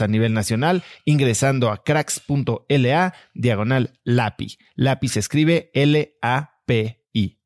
[0.00, 4.58] a nivel nacional ingresando a cracks.la diagonal LAPI.
[4.76, 7.40] LAPI se escribe L-A-P-I.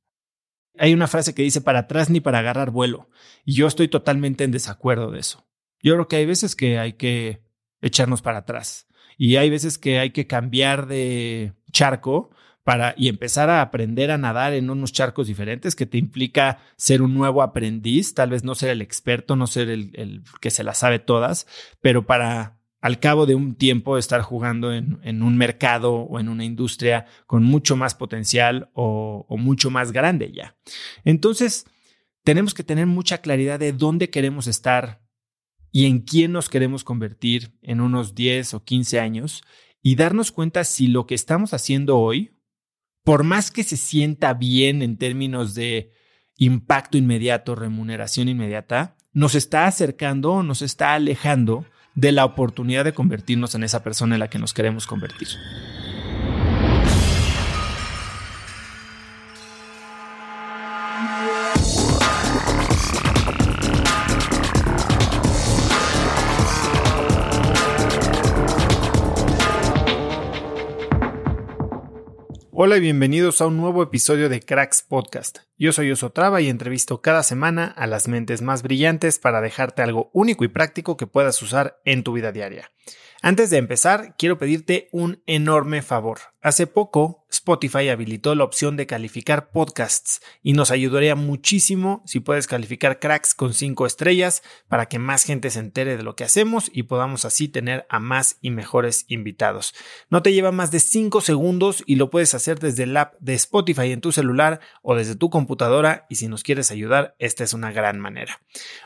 [0.78, 3.08] Hay una frase que dice para atrás ni para agarrar vuelo
[3.44, 5.48] y yo estoy totalmente en desacuerdo de eso.
[5.82, 7.44] Yo creo que hay veces que hay que
[7.80, 12.30] echarnos para atrás y hay veces que hay que cambiar de charco
[12.68, 17.00] para, y empezar a aprender a nadar en unos charcos diferentes, que te implica ser
[17.00, 20.76] un nuevo aprendiz, tal vez no ser el experto, no ser el, que se las
[20.76, 21.46] sabe todas,
[21.80, 26.44] pero para al cabo de un tiempo estar jugando en, un mercado o en una
[26.44, 30.58] industria con mucho más potencial o, o mucho más grande ya.
[31.06, 31.64] Entonces,
[32.22, 35.00] tenemos que tener mucha claridad de dónde queremos estar
[35.72, 39.42] y en quién nos queremos convertir en unos 10 o 15 años
[39.80, 42.34] y darnos cuenta si lo que estamos haciendo hoy
[43.04, 45.92] por más que se sienta bien en términos de
[46.36, 51.64] impacto inmediato, remuneración inmediata, nos está acercando o nos está alejando
[51.94, 55.28] de la oportunidad de convertirnos en esa persona en la que nos queremos convertir.
[72.60, 75.38] Hola y bienvenidos a un nuevo episodio de Cracks Podcast.
[75.58, 80.10] Yo soy Osotrava y entrevisto cada semana a las mentes más brillantes para dejarte algo
[80.12, 82.72] único y práctico que puedas usar en tu vida diaria.
[83.22, 86.18] Antes de empezar, quiero pedirte un enorme favor.
[86.40, 92.46] Hace poco Spotify habilitó la opción de calificar podcasts y nos ayudaría muchísimo si puedes
[92.46, 96.70] calificar cracks con 5 estrellas para que más gente se entere de lo que hacemos
[96.72, 99.74] y podamos así tener a más y mejores invitados.
[100.10, 103.34] No te lleva más de 5 segundos y lo puedes hacer desde el app de
[103.34, 107.52] Spotify en tu celular o desde tu computadora y si nos quieres ayudar, esta es
[107.52, 108.40] una gran manera.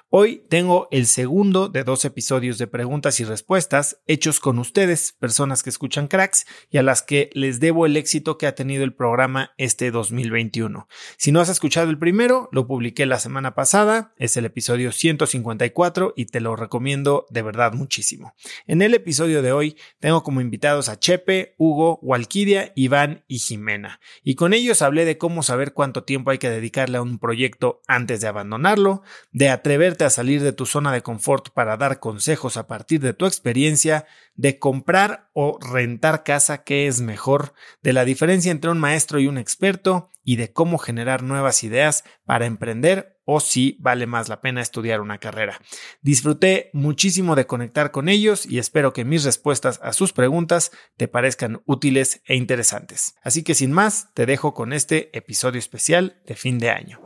[0.08, 5.62] Hoy tengo el segundo de dos episodios de preguntas y respuestas hechos con ustedes, personas
[5.62, 8.94] que escuchan cracks y a las que les debo el éxito que ha tenido el
[8.94, 10.88] programa este 2021.
[11.19, 16.15] Si no has escuchado el primero, lo publiqué la semana pasada, es el episodio 154
[16.16, 18.34] y te lo recomiendo de verdad muchísimo.
[18.66, 24.00] En el episodio de hoy tengo como invitados a Chepe, Hugo, Walquidia, Iván y Jimena.
[24.22, 27.83] Y con ellos hablé de cómo saber cuánto tiempo hay que dedicarle a un proyecto
[27.86, 29.03] antes de abandonarlo,
[29.33, 33.15] de atreverte a salir de tu zona de confort para dar consejos a partir de
[33.15, 38.78] tu experiencia, de comprar o rentar casa, qué es mejor, de la diferencia entre un
[38.78, 44.06] maestro y un experto y de cómo generar nuevas ideas para emprender o si vale
[44.06, 45.60] más la pena estudiar una carrera.
[46.00, 51.08] Disfruté muchísimo de conectar con ellos y espero que mis respuestas a sus preguntas te
[51.08, 53.14] parezcan útiles e interesantes.
[53.22, 57.00] Así que sin más, te dejo con este episodio especial de fin de año.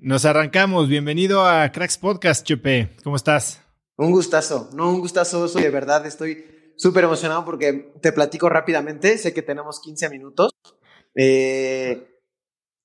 [0.00, 0.88] Nos arrancamos.
[0.88, 2.96] Bienvenido a Cracks Podcast, Chepe.
[3.02, 3.67] ¿Cómo estás?
[3.98, 4.70] Un gustazo.
[4.74, 5.48] No, un gustazo.
[5.48, 6.44] Soy de verdad, estoy
[6.76, 9.18] súper emocionado porque te platico rápidamente.
[9.18, 10.52] Sé que tenemos 15 minutos.
[11.16, 12.20] Eh,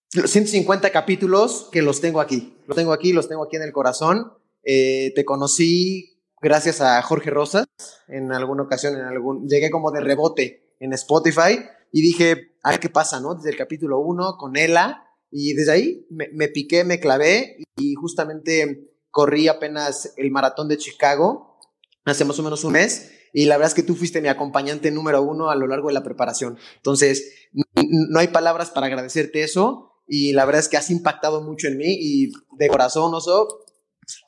[0.10, 2.58] 150 capítulos que los tengo aquí.
[2.66, 4.34] Los tengo aquí, los tengo aquí en el corazón.
[4.64, 7.68] Eh, te conocí gracias a Jorge Rosas
[8.08, 11.60] en alguna ocasión, en algún, llegué como de rebote en Spotify
[11.92, 13.36] y dije, a ver qué pasa, ¿no?
[13.36, 17.94] Desde el capítulo 1 con Ela y desde ahí me, me, piqué, me clavé y
[17.94, 21.60] justamente corrí apenas el maratón de Chicago
[22.04, 24.90] hace más o menos un mes y la verdad es que tú fuiste mi acompañante
[24.90, 26.58] número uno a lo largo de la preparación.
[26.78, 27.32] Entonces,
[27.76, 31.78] no hay palabras para agradecerte eso y la verdad es que has impactado mucho en
[31.78, 33.60] mí y de corazón, Oso,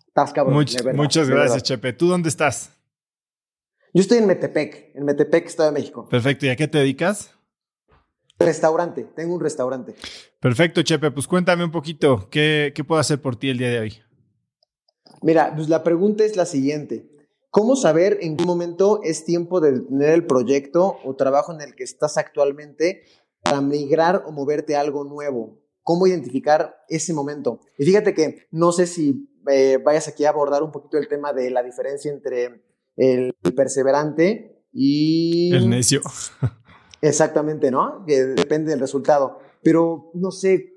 [0.08, 0.66] estás cabrón.
[0.94, 1.94] muchas gracias, Chepe.
[1.94, 2.72] ¿Tú dónde estás?
[3.92, 6.08] Yo estoy en Metepec, en Metepec, Estado de México.
[6.08, 6.46] Perfecto.
[6.46, 7.31] ¿Y a qué te dedicas?
[8.38, 9.96] Restaurante, tengo un restaurante.
[10.40, 11.10] Perfecto, Chepe.
[11.10, 14.05] Pues cuéntame un poquito, ¿qué, qué puedo hacer por ti el día de hoy?
[15.22, 17.10] Mira, pues la pregunta es la siguiente.
[17.50, 21.74] ¿Cómo saber en qué momento es tiempo de tener el proyecto o trabajo en el
[21.74, 23.04] que estás actualmente
[23.42, 25.62] para migrar o moverte a algo nuevo?
[25.82, 27.62] ¿Cómo identificar ese momento?
[27.78, 31.32] Y fíjate que no sé si eh, vayas aquí a abordar un poquito el tema
[31.32, 32.64] de la diferencia entre
[32.98, 35.56] el perseverante y...
[35.56, 36.02] El necio.
[37.02, 38.04] Exactamente, ¿no?
[38.06, 39.40] Que depende del resultado.
[39.64, 40.74] Pero, no sé,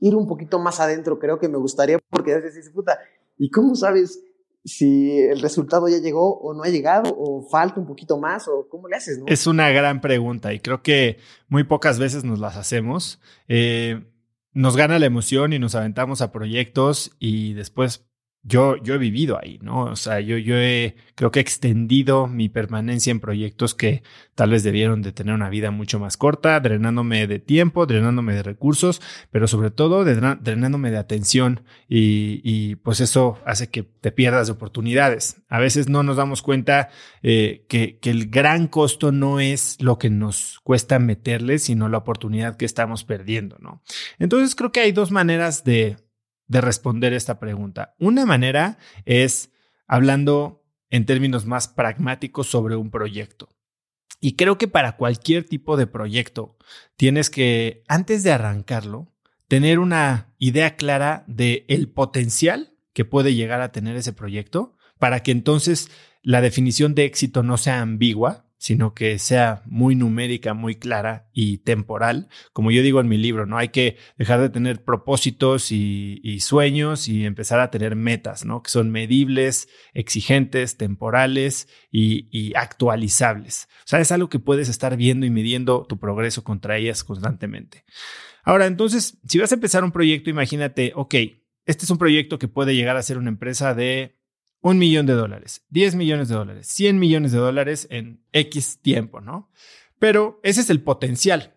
[0.00, 2.98] ir un poquito más adentro creo que me gustaría porque a veces dices, puta,
[3.36, 4.20] ¿y cómo sabes
[4.64, 8.68] si el resultado ya llegó o no ha llegado o falta un poquito más o
[8.68, 9.18] cómo le haces?
[9.18, 9.26] ¿no?
[9.28, 13.20] Es una gran pregunta y creo que muy pocas veces nos las hacemos.
[13.48, 14.04] Eh,
[14.52, 18.06] nos gana la emoción y nos aventamos a proyectos y después
[18.46, 19.84] yo, yo he vivido ahí, ¿no?
[19.84, 24.02] O sea, yo, yo he, creo que he extendido mi permanencia en proyectos que
[24.34, 28.42] tal vez debieron de tener una vida mucho más corta, drenándome de tiempo, drenándome de
[28.42, 29.00] recursos,
[29.30, 34.52] pero sobre todo drenándome de atención y, y, pues eso hace que te pierdas de
[34.52, 35.42] oportunidades.
[35.48, 36.90] A veces no nos damos cuenta
[37.22, 41.98] eh, que, que el gran costo no es lo que nos cuesta meterle, sino la
[41.98, 43.82] oportunidad que estamos perdiendo, ¿no?
[44.18, 45.96] Entonces creo que hay dos maneras de,
[46.46, 47.94] de responder esta pregunta.
[47.98, 49.52] Una manera es
[49.86, 53.48] hablando en términos más pragmáticos sobre un proyecto.
[54.20, 56.56] Y creo que para cualquier tipo de proyecto
[56.96, 59.12] tienes que, antes de arrancarlo,
[59.48, 65.22] tener una idea clara de el potencial que puede llegar a tener ese proyecto para
[65.22, 65.90] que entonces
[66.22, 71.58] la definición de éxito no sea ambigua, sino que sea muy numérica, muy clara y
[71.58, 72.30] temporal.
[72.54, 77.06] Como yo digo en mi libro, no hay que dejar de tener propósitos y, sueños
[77.06, 78.62] y empezar a tener metas, ¿no?
[78.62, 83.68] Que son medibles, exigentes, temporales y, y, actualizables.
[83.80, 87.84] O sea, es algo que puedes estar viendo y midiendo tu progreso contra ellas constantemente.
[88.44, 91.14] Ahora, entonces, si vas a empezar un proyecto, imagínate, ok,
[91.66, 94.16] este es un proyecto que puede llegar a ser una empresa de
[94.64, 99.20] un millón de dólares, 10 millones de dólares, 100 millones de dólares en X tiempo,
[99.20, 99.50] ¿no?
[99.98, 101.52] Pero ese es el potencial.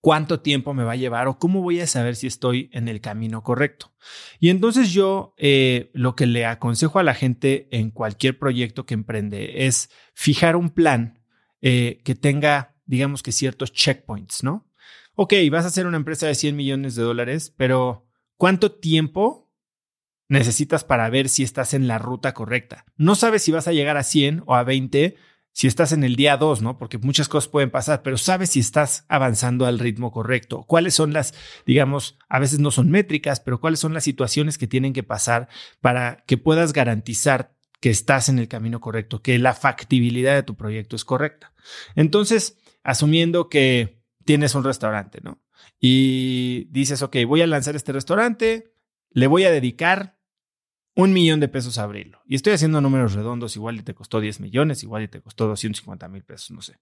[0.00, 3.00] ¿Cuánto tiempo me va a llevar o cómo voy a saber si estoy en el
[3.00, 3.92] camino correcto?
[4.40, 8.94] Y entonces yo eh, lo que le aconsejo a la gente en cualquier proyecto que
[8.94, 11.20] emprende es fijar un plan
[11.62, 14.68] eh, que tenga, digamos que ciertos checkpoints, ¿no?
[15.14, 19.43] Ok, vas a hacer una empresa de 100 millones de dólares, pero ¿cuánto tiempo
[20.34, 22.84] necesitas para ver si estás en la ruta correcta.
[22.96, 25.16] No sabes si vas a llegar a 100 o a 20
[25.54, 26.78] si estás en el día 2, ¿no?
[26.78, 30.64] Porque muchas cosas pueden pasar, pero sabes si estás avanzando al ritmo correcto.
[30.64, 31.32] ¿Cuáles son las,
[31.64, 35.48] digamos, a veces no son métricas, pero cuáles son las situaciones que tienen que pasar
[35.80, 40.56] para que puedas garantizar que estás en el camino correcto, que la factibilidad de tu
[40.56, 41.52] proyecto es correcta?
[41.94, 45.40] Entonces, asumiendo que tienes un restaurante, ¿no?
[45.78, 48.72] Y dices, ok, voy a lanzar este restaurante,
[49.10, 50.13] le voy a dedicar
[50.94, 52.20] un millón de pesos abrirlo.
[52.26, 55.46] Y estoy haciendo números redondos, igual y te costó 10 millones, igual y te costó
[55.48, 56.78] 250 mil pesos, no sé.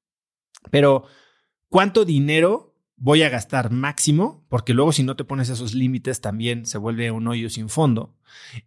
[0.71, 1.05] Pero,
[1.69, 4.45] ¿cuánto dinero voy a gastar máximo?
[4.49, 8.15] Porque luego si no te pones esos límites también se vuelve un hoyo sin fondo.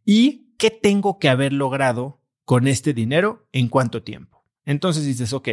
[0.04, 4.44] ¿Y qué tengo que haber logrado con este dinero en cuánto tiempo?
[4.66, 5.50] Entonces dices, ok,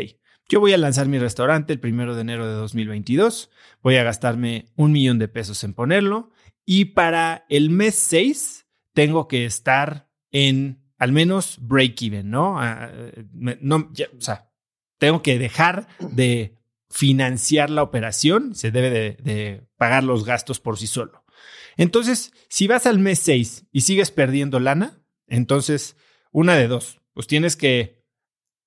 [0.49, 3.51] yo voy a lanzar mi restaurante el primero de enero de 2022,
[3.83, 6.31] voy a gastarme un millón de pesos en ponerlo
[6.65, 8.62] y para el mes 6
[8.93, 12.61] tengo que estar en al menos break-even, ¿no?
[12.61, 12.93] Ah,
[13.33, 14.53] no o sea,
[14.99, 16.59] tengo que dejar de
[16.91, 21.25] financiar la operación, se debe de, de, pagar los gastos por sí solo.
[21.77, 25.97] Entonces, si vas al mes 6 y sigues perdiendo lana, entonces,
[26.31, 28.05] una de dos, pues tienes que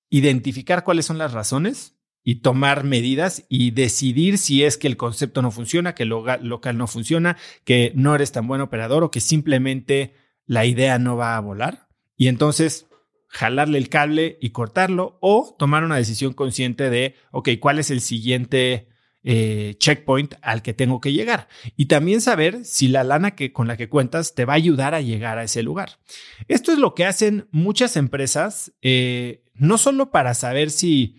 [0.10, 1.95] identificar cuáles son las razones
[2.28, 6.78] y tomar medidas y decidir si es que el concepto no funciona, que el local
[6.78, 10.16] no funciona, que no eres tan buen operador o que simplemente
[10.48, 11.88] la idea no va a volar.
[12.18, 12.88] Y entonces
[13.28, 18.02] jalarle el cable y cortarlo o tomar una decisión consciente de, ok, ¿cuál es el
[18.02, 18.88] siguiente
[19.24, 21.48] eh, checkpoint al que tengo que llegar?
[21.78, 24.96] Y también saber si la lana que, con la que cuentas te va a ayudar
[24.96, 26.00] a llegar a ese lugar.
[26.48, 31.18] Esto es lo que hacen muchas empresas, eh, no solo para saber si,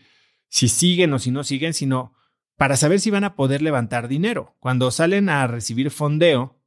[0.57, 2.15] si siguen o si no siguen, sino
[2.57, 4.57] para saber si van a poder levantar dinero.
[4.59, 6.59] Cuando salen a recibir fondeo,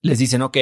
[0.00, 0.56] les dicen, ok,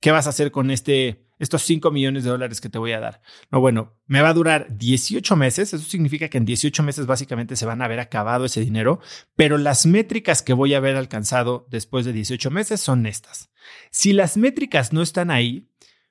[0.00, 3.00] ¿qué vas a hacer con este estos 5 millones de dólares que te voy a
[3.00, 3.20] dar.
[3.50, 5.74] No, bueno, me va a durar 18 meses.
[5.74, 9.00] Eso significa que en 18 meses básicamente se van a haber acabado ese dinero,
[9.34, 13.50] pero las métricas que voy a haber alcanzado después de 18 meses son estas.
[13.90, 15.68] Si las métricas no están ahí,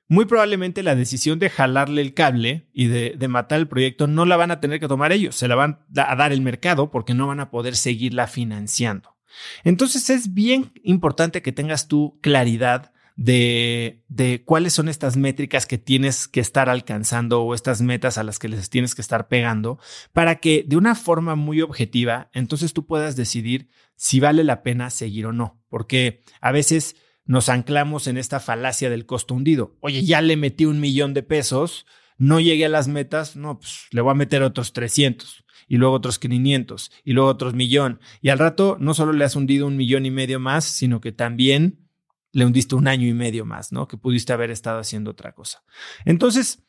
[0.08, 4.36] muy probablemente la decisión de jalarle el cable y de, matar el proyecto no la
[4.36, 7.26] van a tener que tomar ellos, se la van a dar el mercado porque no
[7.26, 9.16] van a poder seguirla financiando.
[9.64, 15.78] Entonces es bien importante que tengas tu claridad de, de cuáles son estas métricas que
[15.78, 19.78] tienes que estar alcanzando o estas metas a las que les tienes que estar pegando
[20.12, 24.90] para que de una forma muy objetiva, entonces tú puedas decidir si vale la pena
[24.90, 29.76] seguir o no, porque a veces nos anclamos en esta falacia del costo hundido.
[29.80, 31.86] Oye, ya le metí un millón de pesos,
[32.18, 35.94] no llegué a las metas, no, pues le voy a meter otros 300 y luego
[35.94, 38.00] otros 500 y luego otros millón.
[38.20, 41.12] Y al rato no solo le has hundido un millón y medio más, sino que
[41.12, 41.88] también
[42.32, 43.88] le hundiste un año y medio más, ¿no?
[43.88, 45.62] Que pudiste haber estado haciendo otra cosa.
[46.04, 46.64] Entonces,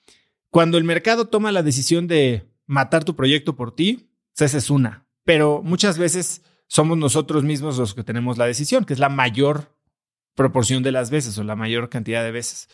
[0.50, 4.70] cuando el mercado toma la decisión de matar tu proyecto por ti, pues esa es
[4.70, 5.08] una.
[5.24, 9.75] Pero muchas veces somos nosotros mismos los que tenemos la decisión, que es la mayor
[10.36, 12.70] proporción de las veces o la mayor cantidad de veces.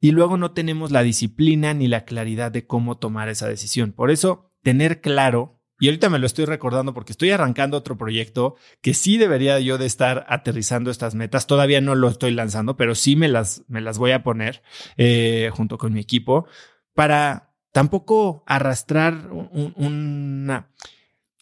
[0.00, 3.92] Y luego no tenemos la disciplina ni la claridad de cómo tomar esa decisión.
[3.92, 8.54] Por eso, tener claro y ahorita me lo estoy recordando porque estoy arrancando otro proyecto
[8.82, 11.48] que sí debería yo de estar aterrizando estas metas.
[11.48, 14.62] Todavía no lo estoy lanzando, pero sí me las, me las voy a poner
[14.96, 16.46] eh, junto con mi equipo
[16.94, 20.68] para tampoco arrastrar una...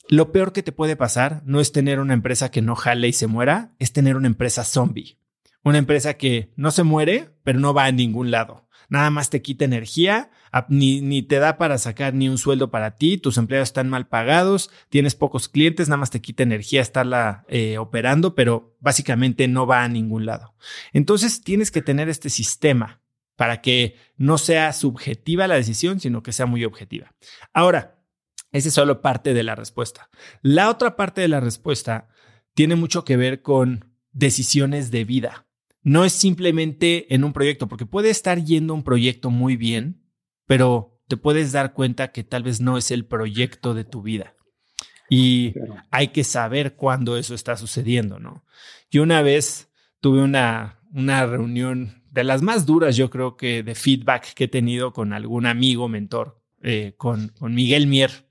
[0.08, 3.12] Lo peor que te puede pasar no es tener una empresa que no jale y
[3.12, 5.19] se muera, es tener una empresa zombie.
[5.62, 9.40] Una empresa que no se muere, pero no va a ningún lado nada más te
[9.40, 10.30] quita energía,
[10.68, 14.08] ni, ni te da para sacar ni un sueldo para ti, tus empleados están mal
[14.08, 19.66] pagados, tienes pocos clientes, nada más te quita energía estarla eh, operando, pero básicamente no
[19.66, 20.54] va a ningún lado.
[20.92, 23.00] Entonces tienes que tener este sistema
[23.36, 27.14] para que no sea subjetiva la decisión, sino que sea muy objetiva.
[27.54, 28.02] Ahora,
[28.50, 30.10] esa es solo parte de la respuesta.
[30.42, 32.08] La otra parte de la respuesta
[32.54, 35.46] tiene mucho que ver con decisiones de vida
[35.82, 40.02] no es simplemente en un proyecto, porque puede estar yendo un proyecto muy bien,
[40.46, 44.36] pero te puedes dar cuenta que tal vez no es el proyecto de tu vida.
[45.08, 45.54] Y
[45.90, 48.44] hay que saber cuándo eso está sucediendo, ¿no?
[48.90, 49.70] Yo una vez
[50.00, 54.48] tuve una, una reunión de las más duras, yo creo que de feedback que he
[54.48, 58.28] tenido con algún amigo, mentor, eh, con, con Miguel Mier.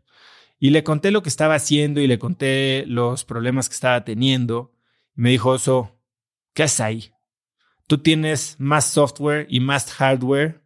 [0.60, 4.74] Y le conté lo que estaba haciendo y le conté los problemas que estaba teniendo.
[5.18, 6.01] Y me dijo, Oso,
[6.53, 7.12] ¿qué haces ahí?
[7.89, 10.63] Tú tienes más software y más hardware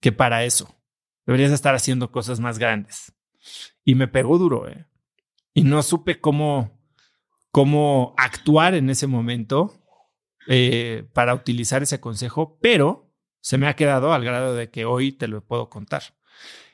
[0.00, 0.76] que para eso.
[1.24, 3.14] Deberías estar haciendo cosas más grandes.
[3.84, 4.84] Y me pegó duro, ¿eh?
[5.54, 6.78] Y no supe cómo,
[7.50, 9.72] cómo actuar en ese momento
[10.46, 13.10] eh, para utilizar ese consejo, pero
[13.40, 16.02] se me ha quedado al grado de que hoy te lo puedo contar.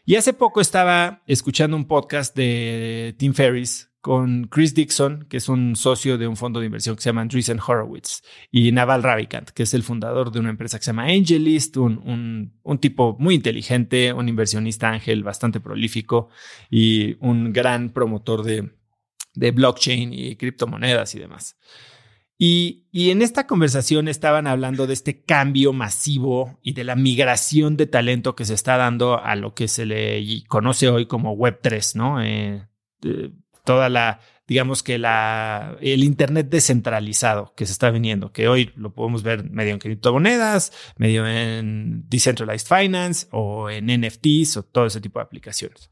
[0.07, 5.49] Y hace poco estaba escuchando un podcast de Tim Ferriss con Chris Dixon, que es
[5.49, 8.21] un socio de un fondo de inversión que se llama Andreessen Horowitz,
[8.51, 12.53] y Naval Ravikant, que es el fundador de una empresa que se llama Angelist, un,
[12.63, 16.29] un, tipo muy inteligente, un inversionista ángel bastante prolífico
[16.69, 18.75] y un gran promotor de,
[19.33, 21.57] de blockchain y criptomonedas y demás.
[22.37, 27.77] Y, y, en esta conversación estaban hablando de este cambio masivo y de la migración
[27.77, 31.95] de talento que se está dando a lo que se le conoce hoy como Web3,
[31.95, 32.21] ¿no?
[32.21, 32.67] Eh,
[33.65, 38.93] toda la, digamos que la, el Internet descentralizado que se está viniendo, que hoy lo
[38.93, 45.01] podemos ver medio en criptomonedas, medio en Decentralized Finance o en NFTs o todo ese
[45.01, 45.91] tipo de aplicaciones.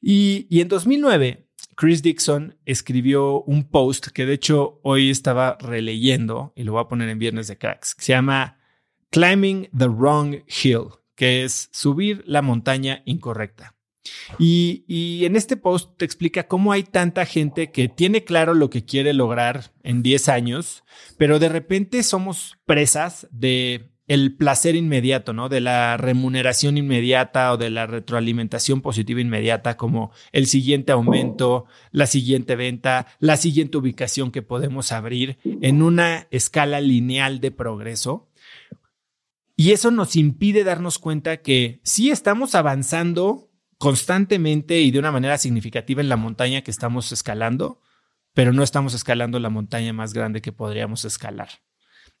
[0.00, 6.52] Y, y en 2009, Chris Dixon escribió un post que de hecho hoy estaba releyendo
[6.56, 8.58] y lo voy a poner en Viernes de Cracks, que se llama
[9.10, 13.74] Climbing the Wrong Hill, que es subir la montaña incorrecta.
[14.38, 18.84] Y, en este post te explica cómo hay tanta gente que tiene claro lo que
[18.84, 20.84] quiere lograr en 10 años,
[21.16, 25.48] pero de repente somos presas de el placer inmediato, ¿no?
[25.48, 32.06] De la remuneración inmediata o de la retroalimentación positiva inmediata, como el siguiente aumento, la
[32.06, 38.28] siguiente venta, la siguiente ubicación que podemos abrir en una escala lineal de progreso.
[39.56, 45.38] Y eso nos impide darnos cuenta que sí estamos avanzando constantemente y de una manera
[45.38, 47.80] significativa en la montaña que estamos escalando,
[48.32, 51.48] pero no estamos escalando la montaña más grande que podríamos escalar.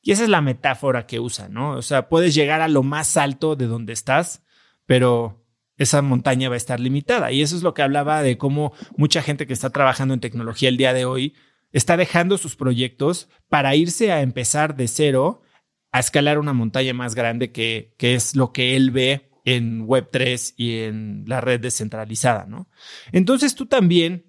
[0.04, 1.70] Y esa es la metáfora que usa, ¿no?
[1.70, 4.42] O sea, puedes llegar a lo más alto de donde estás,
[4.84, 5.42] pero
[5.78, 7.32] esa montaña va a estar limitada.
[7.32, 10.68] Y eso es lo que hablaba de cómo mucha gente que está trabajando en tecnología
[10.68, 11.34] el día de hoy
[11.72, 15.40] está dejando sus proyectos para irse a empezar de cero
[15.90, 20.52] a escalar una montaña más grande que, que es lo que él ve en Web3
[20.58, 22.68] y en la red descentralizada, ¿no?
[23.10, 24.26] Entonces tú también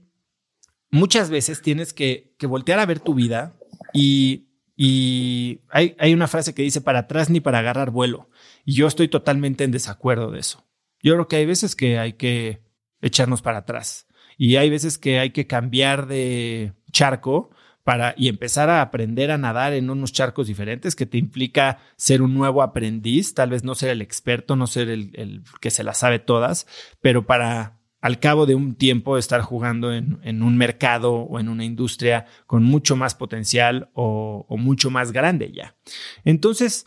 [0.89, 3.57] muchas veces tienes que, que voltear a ver tu vida
[3.93, 4.44] y
[4.75, 8.29] y hay, hay, una frase que dice para atrás ni para agarrar vuelo.
[8.65, 10.65] Y yo estoy totalmente en desacuerdo de eso.
[11.01, 12.61] Yo creo que hay veces que hay que
[13.01, 14.07] echarnos para atrás.
[14.37, 17.51] Y hay veces que hay que cambiar de charco
[17.83, 22.21] para y empezar a aprender a nadar en unos charcos diferentes que te implica ser
[22.23, 25.83] un nuevo aprendiz, tal vez no ser el experto, no ser el, el que se
[25.83, 26.65] las sabe todas,
[26.99, 27.74] pero para
[28.05, 32.63] al cabo de un tiempo estar jugando en, un mercado o en una industria con
[32.63, 35.75] mucho más potencial o, mucho más grande ya.
[36.23, 36.85] Entonces,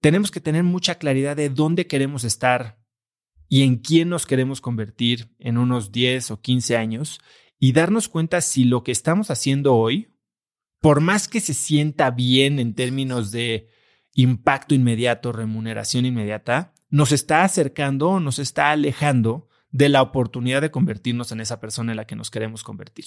[0.00, 2.78] tenemos que tener mucha claridad de dónde queremos estar
[3.48, 7.20] y en quién nos queremos convertir en unos 10 o 15 años
[7.58, 10.14] y darnos cuenta si lo que estamos haciendo hoy,
[10.80, 13.66] por más que se sienta bien en términos de
[14.14, 20.70] impacto inmediato, remuneración inmediata, nos está acercando o nos está alejando de la oportunidad de
[20.70, 23.06] convertirnos en esa persona en la que nos queremos convertir.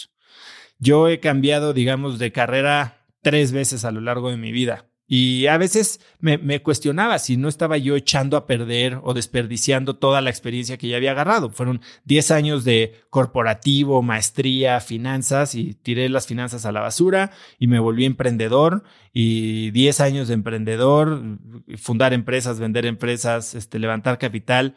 [0.80, 4.86] Yo he cambiado, digamos, de carrera tres veces a lo largo de mi vida.
[5.08, 10.20] Y a veces me, cuestionaba si no estaba yo echando a perder o desperdiciando toda
[10.20, 11.52] la experiencia que ya había agarrado.
[11.52, 17.68] Fueron 10 años de corporativo, maestría, finanzas y tiré las finanzas a la basura y
[17.68, 21.22] me volví emprendedor y 10 años de emprendedor,
[21.78, 24.76] fundar empresas, vender empresas, este, levantar capital.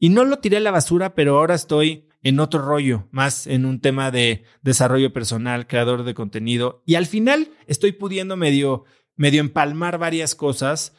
[0.00, 3.66] Y no lo tiré a la basura, pero ahora estoy en otro rollo, más en
[3.66, 6.82] un tema de desarrollo personal, creador de contenido.
[6.86, 8.84] Y al final estoy pudiendo medio,
[9.14, 10.94] medio empalmar varias cosas,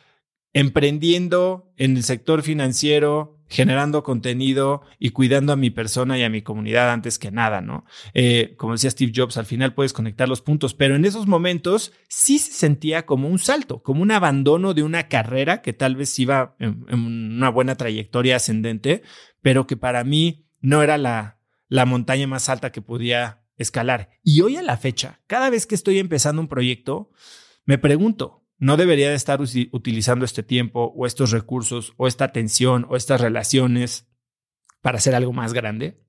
[0.54, 6.42] emprendiendo en el sector financiero, generando contenido y cuidando a mi persona y a mi
[6.42, 7.84] comunidad antes que nada, ¿no?
[8.14, 11.92] Eh, como decía Steve Jobs, al final puedes conectar los puntos, pero en esos momentos
[12.08, 16.18] sí se sentía como un salto, como un abandono de una carrera que tal vez
[16.18, 19.04] iba en, una buena trayectoria ascendente,
[19.42, 21.38] pero que para mí no era la,
[21.68, 24.12] la montaña más alta que podía escalar.
[24.24, 27.12] Y hoy a la fecha, cada vez que estoy empezando un proyecto,
[27.66, 32.86] me pregunto, no debería de estar utilizando este tiempo o estos recursos o esta atención
[32.89, 34.08] o estas relaciones
[34.82, 36.00] para hacer algo más grande.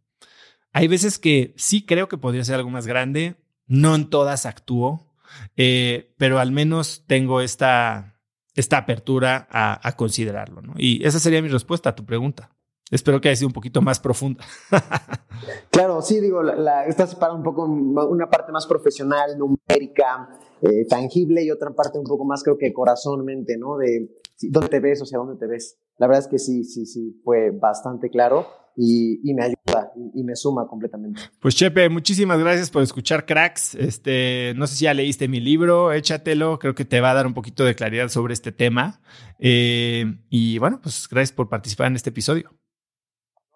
[0.74, 3.36] Hay veces que sí creo que podría ser algo más grande,
[3.66, 5.10] no en todas actúo,
[5.56, 8.20] eh, pero al menos tengo esta,
[8.54, 10.62] esta apertura a, considerarlo.
[10.76, 12.50] Y esa sería mi respuesta a tu pregunta.
[12.92, 14.44] Espero que haya sido un poquito más profunda.
[15.70, 20.28] claro, sí, digo, la, esta separa un poco una parte más profesional, numérica,
[20.60, 23.78] eh, tangible y otra parte un poco más creo que corazón, mente, ¿no?
[23.78, 24.10] De
[24.42, 25.78] dónde te ves, o sea, dónde te ves.
[25.96, 30.36] La verdad es que sí, sí, sí, fue bastante claro y, me ayuda y, me
[30.36, 31.18] suma completamente.
[31.40, 33.74] Pues Chepe, muchísimas gracias por escuchar Cracks.
[33.74, 37.26] Este, no sé si ya leíste mi libro, échatelo, creo que te va a dar
[37.26, 39.00] un poquito de claridad sobre este tema.
[39.38, 42.50] Eh, y bueno, pues gracias por participar en este episodio.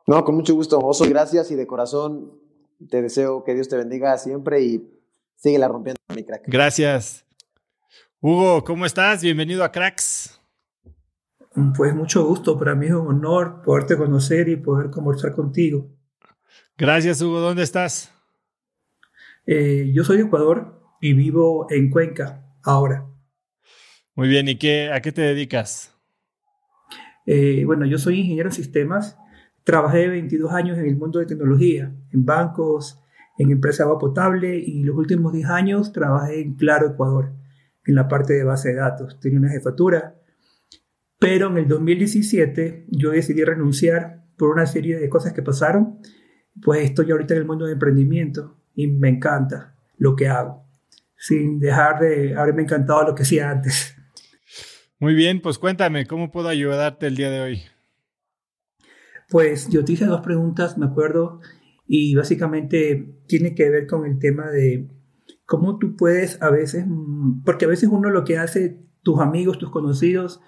[0.08, 2.30] No, con mucho gusto, Oso, gracias y de corazón
[2.88, 4.88] te deseo que Dios te bendiga siempre y
[5.34, 6.44] sigue la rompiendo, mi crack.
[6.46, 7.26] Gracias.
[8.20, 9.22] Hugo, ¿cómo estás?
[9.22, 10.40] Bienvenido a Cracks.
[11.76, 15.90] Pues mucho gusto, para mí es un honor poderte conocer y poder conversar contigo.
[16.78, 17.40] Gracias, Hugo.
[17.40, 18.12] ¿Dónde estás?
[19.44, 23.06] Eh, yo soy de Ecuador y vivo en Cuenca ahora.
[24.14, 25.92] Muy bien, ¿y qué, a qué te dedicas?
[27.26, 29.18] Eh, bueno, yo soy ingeniero en sistemas
[29.66, 33.02] Trabajé 22 años en el mundo de tecnología, en bancos,
[33.36, 37.32] en empresas de agua potable y los últimos 10 años trabajé en Claro Ecuador,
[37.84, 39.18] en la parte de base de datos.
[39.18, 40.20] Tenía una jefatura,
[41.18, 45.98] pero en el 2017 yo decidí renunciar por una serie de cosas que pasaron.
[46.62, 50.64] Pues estoy ahorita en el mundo de emprendimiento y me encanta lo que hago,
[51.16, 53.96] sin dejar de haberme encantado lo que hacía antes.
[55.00, 57.62] Muy bien, pues cuéntame, ¿cómo puedo ayudarte el día de hoy?
[59.28, 61.40] Pues yo te hice dos preguntas, me acuerdo,
[61.86, 64.88] y básicamente tiene que ver con el tema de
[65.44, 69.58] cómo tú puedes a veces, mm, porque a veces uno lo que hace, tus amigos,
[69.58, 70.40] tus conocidos,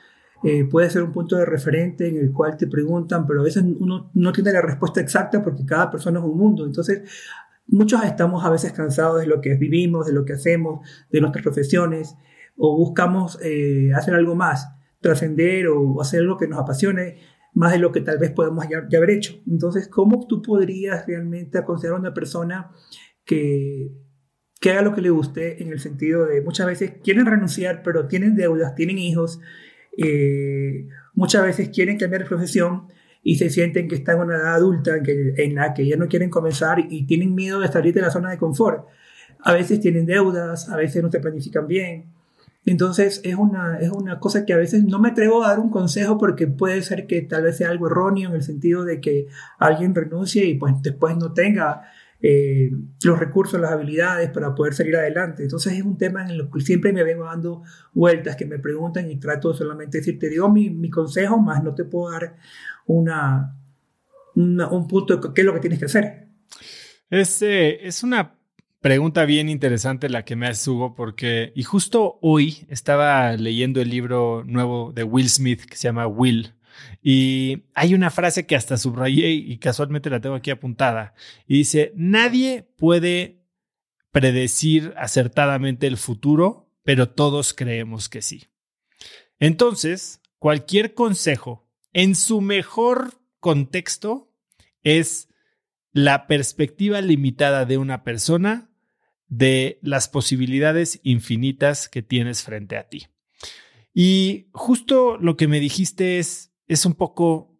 [0.44, 3.64] eh, puede ser un punto de referente en el cual te preguntan, pero a veces
[3.64, 6.64] uno no tiene la respuesta exacta porque cada persona es un mundo.
[6.64, 7.02] Entonces,
[7.66, 11.42] muchos estamos a veces cansados de lo que vivimos, de lo que hacemos, de nuestras
[11.42, 12.16] profesiones,
[12.56, 14.68] o buscamos eh, hacer algo más,
[15.00, 17.18] trascender o hacer algo que nos apasione
[17.54, 19.40] más de lo que tal vez podemos ya, haber hecho.
[19.46, 22.70] Entonces, ¿cómo tú podrías realmente aconsejar a una persona
[23.24, 23.90] que,
[24.60, 28.06] que haga lo que le guste en el sentido de muchas veces quieren renunciar, pero
[28.06, 29.40] tienen deudas, tienen hijos,
[29.96, 32.88] eh, muchas veces quieren cambiar de profesión
[33.22, 35.96] y se sienten que están en una edad adulta en, que, en la que ya
[35.96, 38.86] no quieren comenzar y tienen miedo de salir de la zona de confort.
[39.40, 42.17] A veces tienen deudas, a veces no se planifican bien.
[42.70, 45.70] Entonces es una, es una cosa que a veces no me atrevo a dar un
[45.70, 49.26] consejo porque puede ser que tal vez sea algo erróneo en el sentido de que
[49.58, 52.70] alguien renuncie y pues después no tenga eh,
[53.02, 55.44] los recursos, las habilidades para poder salir adelante.
[55.44, 57.62] Entonces es un tema en el que siempre me vengo dando
[57.94, 61.64] vueltas, que me preguntan y trato solamente de decir, te digo mi, mi consejo, más
[61.64, 62.36] no te puedo dar
[62.84, 63.56] una,
[64.34, 66.28] un punto de qué es lo que tienes que hacer.
[67.08, 68.37] Es, eh, es una
[68.80, 73.90] pregunta bien interesante la que me hace Hugo, porque, y justo hoy estaba leyendo el
[73.90, 76.54] libro nuevo de Will Smith que se llama Will,
[77.02, 81.14] y hay una frase que hasta subrayé y casualmente la tengo aquí apuntada.
[81.46, 83.42] Y dice, nadie puede
[84.10, 88.46] predecir acertadamente el futuro, pero todos creemos que sí.
[89.38, 94.32] Entonces, cualquier consejo en su mejor contexto
[94.82, 95.28] es
[95.92, 98.67] la perspectiva limitada de una persona
[99.28, 103.06] de las posibilidades infinitas que tienes frente a ti.
[103.94, 107.58] Y justo lo que me dijiste es, es un poco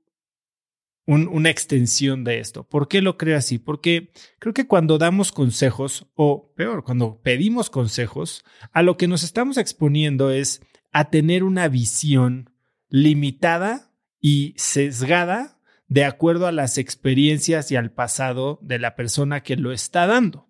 [1.07, 2.69] una extensión de esto.
[2.69, 3.59] ¿Por qué lo creo así?
[3.59, 9.23] Porque creo que cuando damos consejos, o peor, cuando pedimos consejos, a lo que nos
[9.23, 10.61] estamos exponiendo es
[10.93, 12.51] a tener una visión
[12.91, 19.57] limitada y sesgada de acuerdo a las experiencias y al pasado de la persona que
[19.57, 20.48] lo está dando.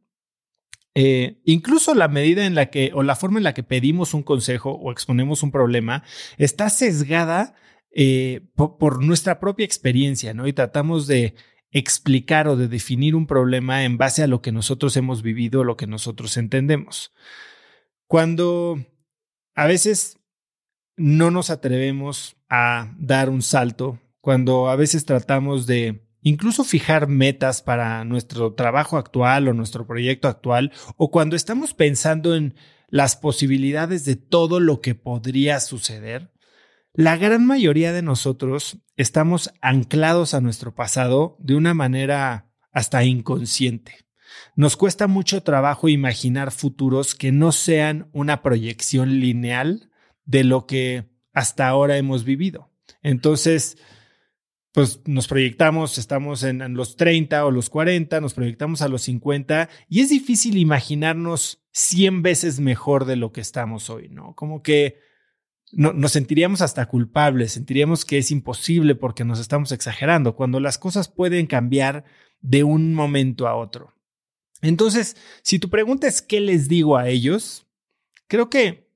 [1.01, 4.25] Eh, incluso la medida en la que, o la forma en la que pedimos un
[4.25, 6.03] consejo o exponemos un problema,
[6.39, 7.55] está sesgada
[7.95, 10.49] eh, por, nuestra propia experiencia, ¿no?
[10.49, 11.37] Y tratamos de
[11.71, 15.77] explicar o de definir un problema en base a lo que nosotros hemos vivido, lo
[15.77, 17.13] que nosotros entendemos.
[18.09, 18.85] Cuando
[19.55, 20.19] a veces
[20.97, 27.63] no nos atrevemos a dar un salto, cuando a veces tratamos de incluso fijar metas
[27.63, 32.55] para nuestro trabajo actual o nuestro proyecto actual, o cuando estamos pensando en
[32.89, 36.33] las posibilidades de todo lo que podría suceder,
[36.95, 43.97] la gran mayoría de nosotros estamos anclados a nuestro pasado de una manera hasta inconsciente.
[44.57, 49.91] Nos cuesta mucho trabajo imaginar futuros que no sean una proyección lineal
[50.25, 52.71] de lo que hasta ahora hemos vivido.
[53.03, 53.79] Entonces,
[54.79, 59.69] pues nos proyectamos, estamos en, los 30 o los 40, nos proyectamos a los 50
[59.89, 64.37] y es difícil imaginarnos 100 veces mejor de lo que estamos hoy, ¿no?
[64.37, 65.01] Como que
[65.73, 70.79] no, nos sentiríamos hasta culpables, sentiríamos que es imposible porque nos estamos exagerando, cuando las
[70.79, 72.05] cosas pueden cambiar
[72.41, 73.97] de un momento a otro.
[74.63, 77.67] Entonces, si tu pregunta es qué les digo a ellos,
[78.29, 78.89] creo que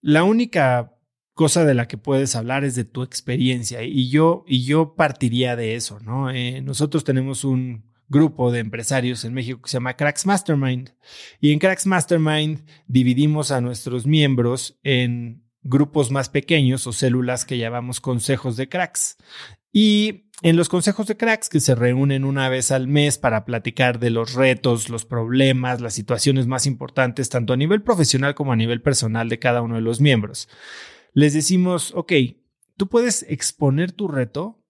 [0.00, 0.95] la única
[1.36, 5.54] cosa de la que puedes hablar es de tu experiencia y yo, y yo partiría
[5.54, 6.30] de eso, ¿no?
[6.30, 10.94] Eh, nosotros tenemos un grupo de empresarios en México que se llama Cracks Mastermind
[11.38, 17.58] y en Cracks Mastermind dividimos a nuestros miembros en grupos más pequeños o células que
[17.58, 19.18] llamamos consejos de cracks.
[19.72, 23.98] Y en los consejos de cracks que se reúnen una vez al mes para platicar
[23.98, 28.56] de los retos, los problemas, las situaciones más importantes, tanto a nivel profesional como a
[28.56, 30.48] nivel personal de cada uno de los miembros,
[31.16, 32.12] les decimos, ok,
[32.76, 34.62] tú puedes exponer tu reto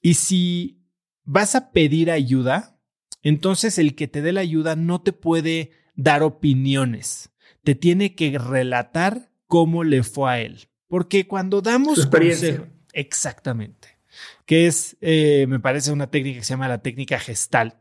[0.00, 0.80] y si
[1.24, 2.80] vas a pedir ayuda,
[3.24, 7.30] entonces el que te dé la ayuda no te puede dar opiniones,
[7.64, 10.68] te tiene que relatar cómo le fue a él.
[10.86, 12.70] Porque cuando damos experiencia.
[12.92, 13.98] exactamente,
[14.46, 17.74] que es, eh, me parece una técnica que se llama la técnica gestalt,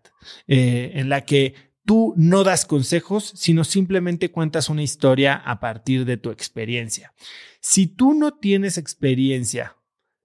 [0.48, 1.54] eh, en la que
[1.88, 7.14] tú no das consejos, sino simplemente cuentas una historia a partir de tu experiencia.
[7.62, 9.78] Si tú no tienes experiencia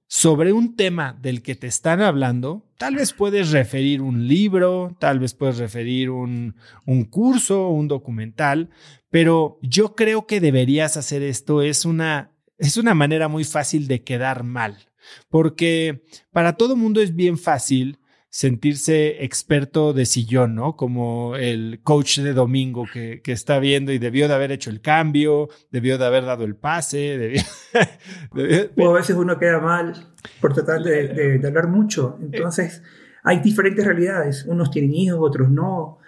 [0.09, 5.21] sobre un tema del que te están hablando, tal vez puedes referir un libro, tal
[5.21, 8.69] vez puedes referir un, un curso, un documental,
[9.09, 11.63] pero yo creo que deberías hacer esto.
[11.63, 14.79] Es una, es una manera muy fácil de quedar mal,
[15.29, 18.01] porque para todo mundo es bien fácil
[18.33, 20.75] sentirse experto de sillón, ¿no?
[20.75, 24.81] Como el coach de domingo que, que, está viendo y debió de haber hecho el
[24.81, 27.19] cambio, debió de haber dado el pase,
[28.33, 28.71] debió...
[28.79, 32.19] o a veces uno queda mal por tratar de, de, hablar mucho.
[32.23, 32.83] Entonces,
[33.23, 34.47] hay diferentes realidades.
[34.47, 35.99] Unos tienen hijos, otros no.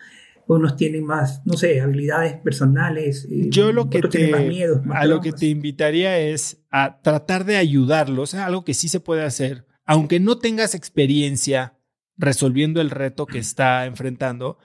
[0.46, 3.28] Unos tienen más, no sé, habilidades personales.
[3.30, 7.44] Eh, Yo lo que te, más miedos, a lo que te invitaría es a tratar
[7.44, 11.73] de ayudarlos, algo que sí se puede hacer, aunque no tengas experiencia
[12.16, 14.59] resolviendo el reto que está enfrentando,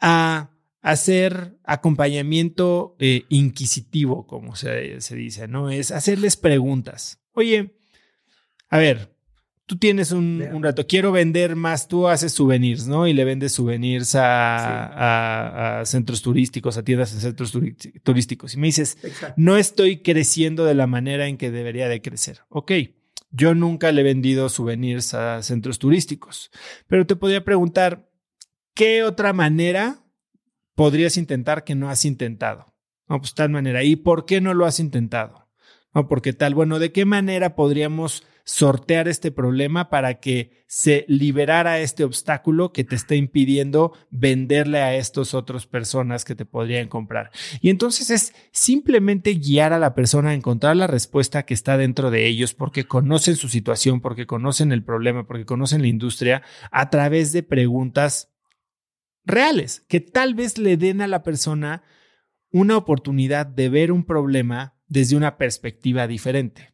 [0.00, 0.50] a
[0.82, 5.70] hacer acompañamiento eh, inquisitivo, como se, se, dice, ¿no?
[5.70, 7.20] Es hacerles preguntas.
[7.32, 7.74] Oye,
[8.68, 9.14] a ver,
[9.64, 13.06] tú tienes un, un, reto, quiero vender más, tú haces souvenirs, ¿no?
[13.06, 17.52] Y le vendes souvenirs a, a, centros turísticos, a tiendas en centros
[18.02, 18.54] turísticos.
[18.54, 18.98] Y me dices,
[19.36, 22.40] no estoy creciendo de la manera en que debería de crecer.
[22.50, 22.72] Ok
[23.36, 26.50] yo nunca le he vendido souvenirs a centros turísticos,
[26.86, 28.08] pero te podría preguntar,
[28.74, 30.04] ¿qué otra manera
[30.74, 32.74] podrías intentar que no has intentado?
[33.08, 33.82] No, pues tal manera.
[33.82, 35.48] ¿Y por qué no lo has intentado?
[35.92, 41.80] No, porque tal, bueno, ¿de qué manera podríamos sortear este problema para que se liberara
[41.80, 47.30] este obstáculo que te está impidiendo venderle a estas otras personas que te podrían comprar.
[47.62, 52.10] Y entonces es simplemente guiar a la persona a encontrar la respuesta que está dentro
[52.10, 56.90] de ellos porque conocen su situación, porque conocen el problema, porque conocen la industria a
[56.90, 58.30] través de preguntas
[59.24, 61.82] reales que tal vez le den a la persona
[62.50, 66.73] una oportunidad de ver un problema desde una perspectiva diferente.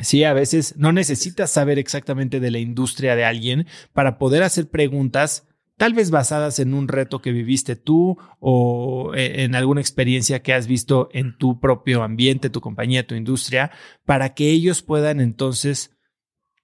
[0.00, 4.68] Sí, a veces no necesitas saber exactamente de la industria de alguien para poder hacer
[4.68, 10.42] preguntas tal vez basadas en un reto que viviste tú o e, en alguna experiencia
[10.42, 13.70] que has visto en tu propio ambiente, tu compañía, tu industria,
[14.04, 15.96] para que ellos puedan entonces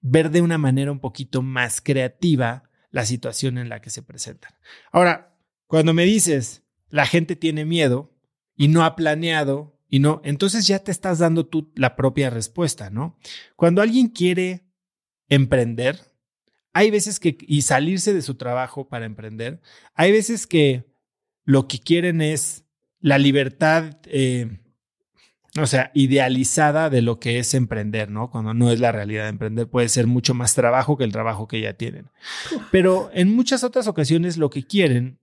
[0.01, 4.53] ver de una manera un poquito más creativa la situación en la que se presentan.
[4.91, 5.35] Ahora,
[5.67, 8.13] cuando me dices, la gente tiene miedo
[8.55, 12.89] y no ha planeado y no, entonces ya te estás dando tú la propia respuesta,
[12.89, 13.17] ¿no?
[13.57, 14.65] Cuando alguien quiere
[15.27, 15.99] emprender,
[16.71, 19.59] hay veces que, y salirse de su trabajo para emprender,
[19.93, 20.85] hay veces que
[21.43, 22.63] lo que quieren es
[23.01, 24.59] la libertad, eh,
[25.59, 28.31] o sea, idealizada de lo que es emprender, ¿no?
[28.31, 31.49] Cuando no es la realidad de emprender, puede ser mucho más trabajo que el trabajo
[31.49, 32.09] que ya tienen.
[32.71, 35.19] Pero en muchas otras ocasiones lo que quieren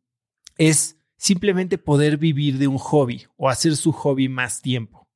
[0.59, 5.09] es simplemente poder vivir de un hobby o hacer su hobby más tiempo.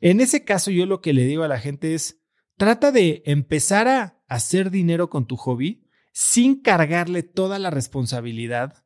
[0.00, 2.20] En ese caso, yo lo que le digo a la gente es,
[2.56, 8.84] trata de empezar a hacer dinero con tu hobby sin cargarle toda la responsabilidad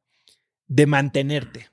[0.67, 1.69] de mantenerte.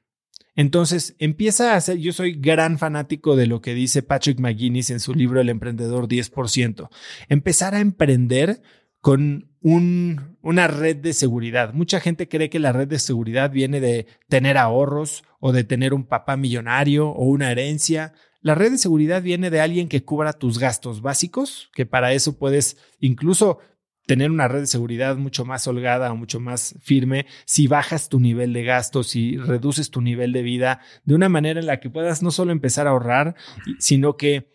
[0.55, 4.99] Entonces, empieza a hacer, yo soy gran fanático de lo que dice Patrick McGuinness en
[4.99, 6.89] su libro El Emprendedor 10%,
[7.29, 8.63] empezar a emprender
[8.99, 11.73] con un, una red de seguridad.
[11.73, 15.93] Mucha gente cree que la red de seguridad viene de tener ahorros o de tener
[15.93, 18.13] un papá millonario o una herencia.
[18.39, 22.37] La red de seguridad viene de alguien que cubra tus gastos básicos, que para eso
[22.37, 23.59] puedes incluso
[24.05, 28.21] tener una red de seguridad mucho más holgada o mucho más firme si bajas tu
[28.21, 31.89] nivel de gastos, si reduces tu nivel de vida de una manera en la que
[31.89, 33.35] puedas no solo empezar a ahorrar,
[33.79, 34.49] sino que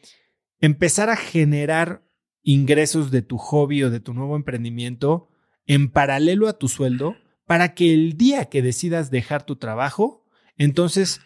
[0.58, 2.02] empezar a generar
[2.42, 5.28] ingresos de tu hobby o de tu nuevo emprendimiento
[5.66, 10.24] en paralelo a tu sueldo para que el día que decidas dejar tu trabajo,
[10.56, 11.20] entonces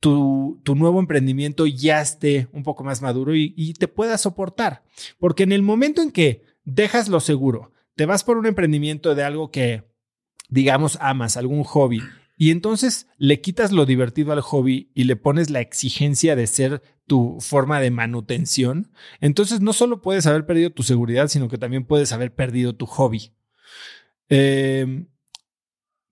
[0.00, 4.82] tu, tu nuevo emprendimiento ya esté un poco más maduro y, y te pueda soportar.
[5.18, 9.24] Porque en el momento en que dejas lo seguro, te vas por un emprendimiento de
[9.24, 9.84] algo que,
[10.48, 12.00] digamos, amas, algún hobby,
[12.36, 16.82] y entonces le quitas lo divertido al hobby y le pones la exigencia de ser
[17.06, 18.90] tu forma de manutención,
[19.20, 22.86] entonces no solo puedes haber perdido tu seguridad, sino que también puedes haber perdido tu
[22.86, 23.32] hobby.
[24.28, 25.08] Em,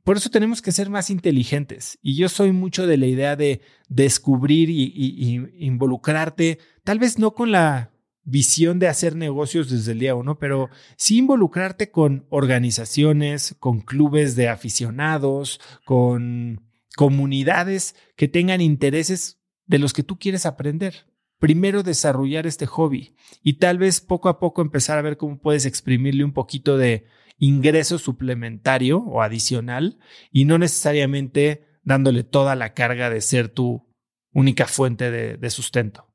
[0.04, 1.98] por eso tenemos que ser más inteligentes.
[2.02, 7.52] Y yo soy mucho de la idea de descubrir y involucrarte, tal vez no con
[7.52, 7.92] la
[8.24, 14.36] visión de hacer negocios desde el día uno, pero sí involucrarte con organizaciones, con clubes
[14.36, 16.62] de aficionados, con
[16.96, 21.06] comunidades que tengan intereses de los que tú quieres aprender.
[21.38, 25.64] Primero desarrollar este hobby y tal vez poco a poco empezar a ver cómo puedes
[25.64, 27.06] exprimirle un poquito de
[27.38, 29.98] ingreso suplementario o adicional
[30.30, 33.88] y no necesariamente dándole toda la carga de ser tu
[34.34, 36.09] única fuente de, de sustento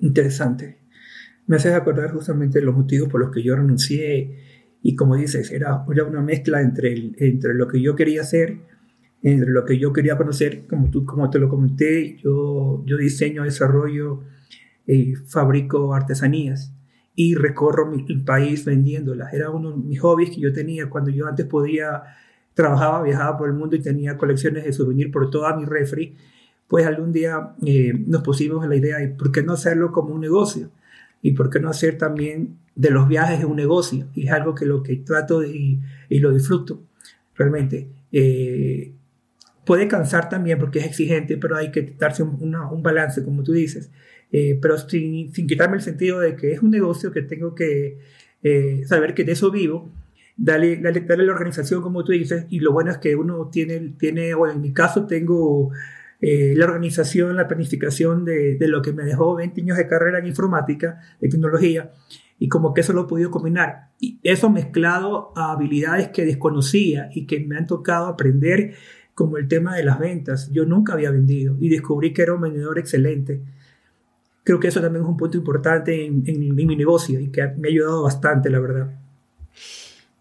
[0.00, 0.78] interesante.
[1.46, 4.38] Me haces acordar justamente los motivos por los que yo renuncié
[4.82, 8.60] y como dices, era, era una mezcla entre, entre lo que yo quería hacer,
[9.22, 13.44] entre lo que yo quería conocer, como, tú, como te lo comenté, yo, yo diseño,
[13.44, 14.22] desarrollo
[14.86, 16.74] y fabrico artesanías
[17.14, 19.34] y recorro mi, el país vendiéndolas.
[19.34, 22.02] Era uno de mis hobbies que yo tenía cuando yo antes podía,
[22.54, 26.16] trabajaba, viajaba por el mundo y tenía colecciones de souvenirs por toda mi refri.
[26.70, 30.20] Pues algún día eh, nos pusimos la idea, ¿y por qué no hacerlo como un
[30.20, 30.70] negocio?
[31.20, 34.06] ¿Y por qué no hacer también de los viajes un negocio?
[34.14, 36.84] Y es algo que lo que trato y, y, lo disfruto
[37.34, 37.88] realmente.
[38.12, 38.92] Eh,
[39.64, 43.50] puede cansar también porque es exigente, pero hay que darse un, un balance, como tú
[43.50, 43.90] dices.
[44.30, 47.98] Eh, pero sin, sin, quitarme el sentido de que es un negocio que tengo que
[48.86, 49.90] saber que de eso vivo,
[50.36, 53.92] darle, darle, darle, la organización como tú dices, y lo bueno es que uno tiene,
[53.98, 55.72] tiene o en mi caso tengo
[56.20, 60.18] eh, la organización, la planificación de, de, lo que me dejó 20 años de carrera
[60.18, 61.92] en informática, de tecnología,
[62.38, 63.90] y como que eso lo he podido combinar.
[63.98, 68.74] Y eso mezclado a habilidades que desconocía y que me han tocado aprender,
[69.14, 70.50] como el tema de las ventas.
[70.50, 73.42] Yo nunca había vendido y descubrí que era un vendedor excelente
[74.50, 76.22] creo que eso también es un punto importante en,
[76.54, 78.98] mi negocio y que me ha ayudado bastante, la verdad.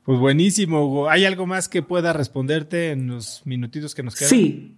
[0.04, 1.10] Pues buenísimo, Hugo.
[1.10, 4.30] ¿Hay algo más que pueda responderte en los minutitos que nos quedan?
[4.30, 4.78] Sí,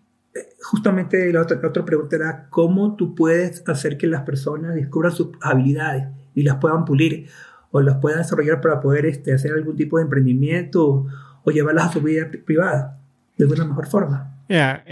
[0.62, 6.08] justamente la otra, pregunta era cómo tú puedes hacer que las personas descubran sus habilidades
[6.34, 7.28] y las puedan pulir
[7.72, 11.06] o las puedan desarrollar para poder este, hacer algún tipo de emprendimiento
[11.44, 13.00] o, llevarlas a su vida privada
[13.38, 14.38] de una mejor forma.
[14.48, 14.84] Yeah,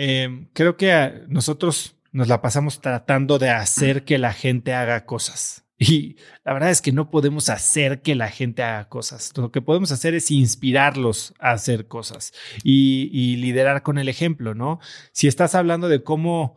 [0.54, 5.65] creo que nosotros nos la pasamos tratando de hacer que la gente haga cosas.
[5.82, 9.32] Y la verdad es que no podemos hacer que la gente haga cosas.
[9.38, 14.80] Lo que podemos hacer es inspirarlos a hacer cosas y, liderar con el ejemplo, ¿no?
[15.13, 16.56] Si estás hablando de cómo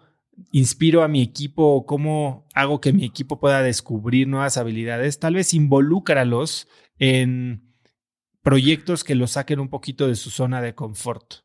[0.51, 5.35] inspiro a mi equipo o cómo hago que mi equipo pueda descubrir nuevas habilidades, tal
[5.35, 6.67] vez involúcralos
[6.99, 7.73] en
[8.43, 11.45] proyectos que los saquen un poquito de su zona de confort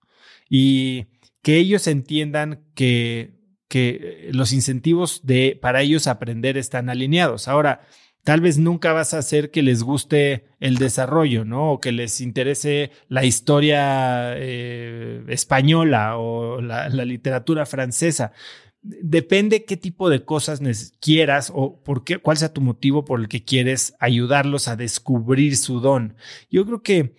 [0.50, 1.06] y
[1.44, 3.37] que ellos entiendan que
[3.68, 7.48] que los incentivos de, para ellos aprender están alineados.
[7.48, 7.82] Ahora,
[8.28, 11.72] tal vez nunca vas a hacer que les guste el desarrollo, ¿no?
[11.72, 18.34] O que les interese la historia eh, española o la, literatura francesa.
[18.82, 20.62] Depende qué tipo de cosas
[21.00, 25.56] quieras o por qué, cuál sea tu motivo por el que quieres ayudarlos a descubrir
[25.56, 26.16] su don.
[26.50, 27.16] Yo creo que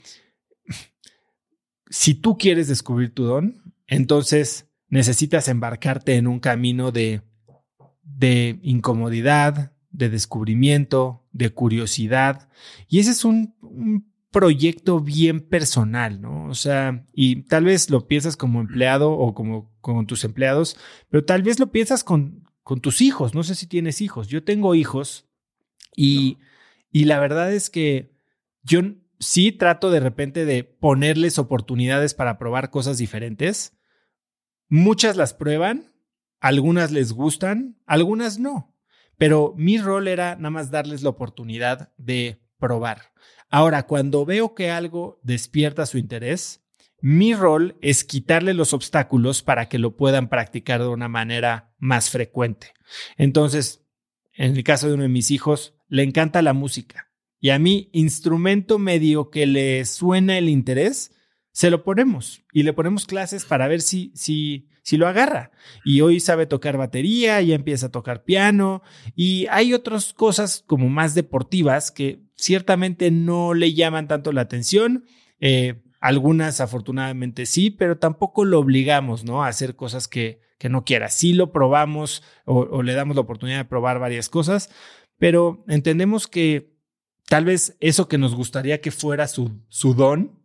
[1.88, 7.22] si tú quieres descubrir tu don, entonces necesitas embarcarte en un camino de,
[8.02, 12.48] de incomodidad, de descubrimiento, de curiosidad.
[12.88, 13.54] Y ese es un,
[14.30, 16.44] proyecto bien personal, ¿no?
[16.44, 20.76] O sea, y tal vez lo piensas como empleado o como con tus empleados,
[21.08, 23.34] pero tal vez lo piensas con, con tus hijos.
[23.34, 24.28] No sé si tienes hijos.
[24.28, 25.26] Yo tengo hijos
[25.96, 26.36] y,
[26.92, 28.12] y la verdad es que
[28.62, 28.82] yo
[29.18, 33.77] sí trato de repente de ponerles oportunidades para probar cosas diferentes
[34.68, 35.92] Muchas las prueban,
[36.40, 38.74] algunas les gustan, algunas no.
[39.16, 43.12] Pero mi rol era nada más darles la oportunidad de probar.
[43.50, 46.62] Ahora, cuando veo que algo despierta su interés,
[47.00, 52.10] mi rol es quitarle los obstáculos para que lo puedan practicar de una manera más
[52.10, 52.74] frecuente.
[53.16, 53.84] Entonces,
[54.34, 57.10] en el caso de uno de mis hijos, le encanta la música.
[57.40, 61.12] Y a mí, instrumento medio que le suena el interés,
[61.58, 65.50] se lo ponemos y le ponemos clases para ver si, si, si lo agarra.
[65.84, 68.80] Y hoy sabe tocar batería, ya empieza a tocar piano
[69.16, 75.04] y hay otras cosas como más deportivas que ciertamente no le llaman tanto la atención.
[75.40, 79.42] Eh, algunas afortunadamente sí, pero tampoco lo obligamos, ¿no?
[79.42, 81.08] A hacer cosas que, que no quiera.
[81.08, 84.70] Sí lo probamos o, o le damos la oportunidad de probar varias cosas,
[85.18, 86.72] pero entendemos que
[87.26, 90.37] tal vez eso que nos gustaría que fuera su, su don,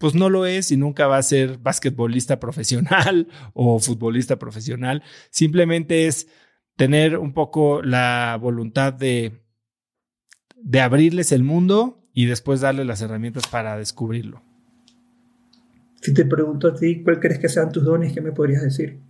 [0.00, 5.02] pues no lo es y nunca va a ser basquetbolista profesional o futbolista profesional.
[5.28, 6.26] Simplemente es
[6.74, 9.42] tener un poco la voluntad de,
[10.56, 14.42] de abrirles el mundo y después darles las herramientas para descubrirlo.
[16.00, 18.14] Si te pregunto a ti, ¿cuál crees que sean tus dones?
[18.14, 19.00] ¿Qué me podrías decir?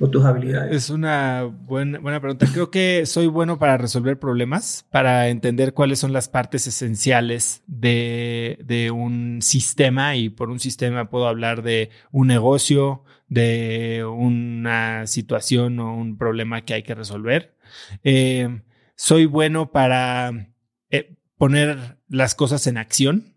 [0.00, 0.74] O tus habilidades?
[0.74, 2.46] Es una buena, buena pregunta.
[2.52, 8.58] Creo que soy bueno para resolver problemas, para entender cuáles son las partes esenciales de,
[8.64, 15.78] de un sistema y por un sistema puedo hablar de un negocio, de una situación
[15.80, 17.56] o un problema que hay que resolver.
[18.04, 18.60] Eh,
[18.94, 20.52] soy bueno para
[20.90, 23.34] eh, poner las cosas en acción.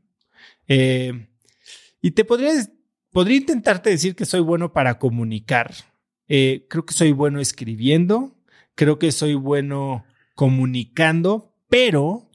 [0.67, 1.27] Eh,
[2.01, 2.51] y te podría,
[3.11, 5.73] podría intentarte decir que soy bueno para comunicar.
[6.27, 8.35] Eh, creo que soy bueno escribiendo,
[8.75, 10.05] creo que soy bueno
[10.35, 12.29] comunicando, pero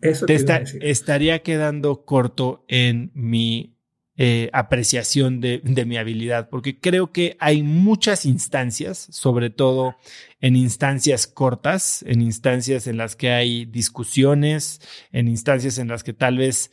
[0.00, 0.34] Eso te
[0.80, 3.76] estaría quedando corto en mi
[4.22, 9.96] eh, apreciación de, de, mi habilidad, porque creo que hay muchas instancias, sobre todo
[10.40, 16.12] en instancias cortas, en instancias en las que hay discusiones, en instancias en las que
[16.12, 16.70] tal vez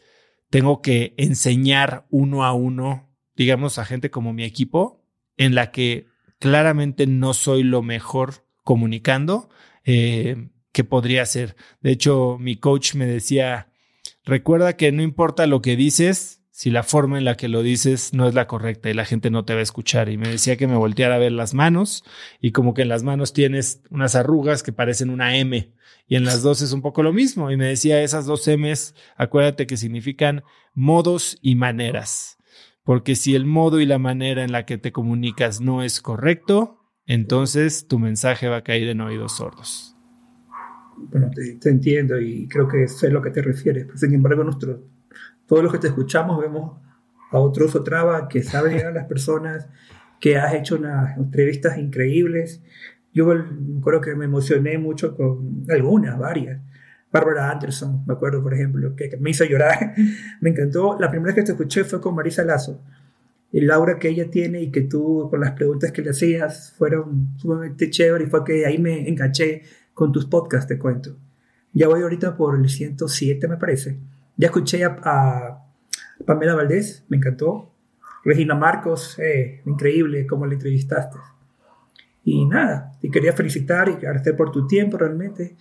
[0.50, 5.06] tengo que enseñar uno a uno, digamos, a gente como mi equipo,
[5.38, 6.08] en la que
[6.40, 9.50] claramente no soy lo mejor comunicando
[9.86, 11.56] eh, que podría ser.
[11.82, 13.72] De hecho, mi coach me decía,
[14.24, 18.16] recuerda que no importa lo que dices, si la forma en la que lo dices
[18.16, 20.10] no es la correcta y la gente no te va a escuchar.
[20.10, 22.04] Y me decía que me volteara a ver las manos
[22.42, 25.72] y como que en las manos tienes unas arrugas que parecen una M
[26.08, 27.52] y en las dos es un poco lo mismo.
[27.52, 32.37] Y me decía, esas dos M's, acuérdate que significan modos y maneras.
[32.88, 36.80] Porque si el modo y la manera en la que te comunicas no es correcto,
[37.06, 39.94] entonces tu mensaje va a caer en oídos sordos.
[40.96, 43.88] Bueno, te, entiendo y creo que sé a lo que te refieres.
[43.96, 44.80] Sin embargo, nosotros,
[45.48, 46.80] todos los que te escuchamos vemos
[47.30, 49.68] a otros Otrava que sabe llegar a las personas,
[50.22, 52.64] que has hecho unas entrevistas increíbles.
[53.12, 53.28] Yo
[53.84, 56.62] creo que me emocioné mucho con algunas, varias.
[57.12, 59.96] Bárbara Anderson, me acuerdo, por ejemplo, que, me hizo llorar.
[60.42, 60.98] me encantó.
[61.00, 62.82] La primera vez que te escuché fue con Marisa Lazo.
[63.54, 67.30] El aura que ella tiene y que tú, con las preguntas que le hacías, fueron
[67.38, 71.18] sumamente chéveres y fue que ahí me enganché con tus podcasts, te cuento.
[71.74, 73.98] Ya voy ahorita por el 107, me parece.
[74.36, 75.64] Ya escuché a,
[76.26, 77.72] Pamela Valdés, me encantó.
[78.24, 81.18] Regina Marcos, eh, increíble cómo la entrevistaste.
[82.24, 85.56] Y nada, te quería felicitar y agradecer por tu tiempo realmente.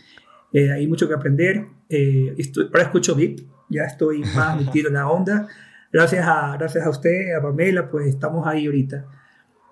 [0.52, 1.66] Eh, hay mucho que aprender.
[1.88, 5.48] Eh, ahora escucho VIP, ya estoy más metido en la onda.
[5.92, 9.06] Gracias a, gracias a usted, a Pamela, pues estamos ahí ahorita.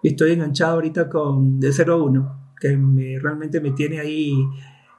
[0.03, 4.35] Estoy enganchado ahorita con de 01, que me, realmente me tiene ahí.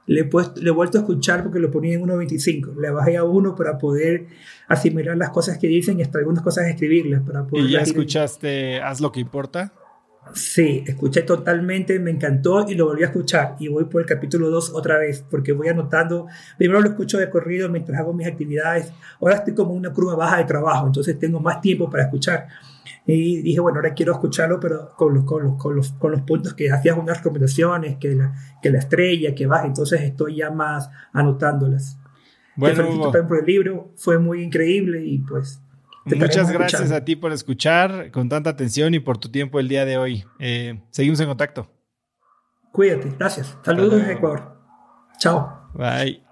[0.08, 2.76] Le he, puesto, le he vuelto a escuchar porque lo ponía en 1.25.
[2.80, 4.26] Le bajé a 1 para poder
[4.68, 7.22] asimilar las cosas que dicen y hasta algunas cosas escribirlas.
[7.22, 9.72] Para poder ¿Y ya escuchaste Haz lo que importa?
[10.34, 13.56] Sí, escuché totalmente, me encantó y lo volví a escuchar.
[13.58, 16.26] Y voy por el capítulo 2 otra vez, porque voy anotando.
[16.58, 18.92] Primero lo escucho de corrido mientras hago mis actividades.
[19.20, 22.48] Ahora estoy como una curva baja de trabajo, entonces tengo más tiempo para escuchar.
[23.06, 26.22] Y dije, bueno, ahora quiero escucharlo, pero con los, con los, con los, con los
[26.22, 29.66] puntos que hacías unas recomendaciones, que la, que la estrella, que baja.
[29.66, 31.98] Entonces estoy ya más anotándolas.
[32.56, 35.60] Bueno, Te felicito por el libro, fue muy increíble y pues
[36.14, 39.84] Muchas gracias a ti por escuchar con tanta atención y por tu tiempo el día
[39.84, 40.24] de hoy.
[40.38, 41.68] Eh, seguimos en contacto.
[42.70, 43.58] Cuídate, gracias.
[43.64, 44.56] Saludos desde Ecuador.
[45.18, 45.70] Chao.
[45.74, 46.22] Bye.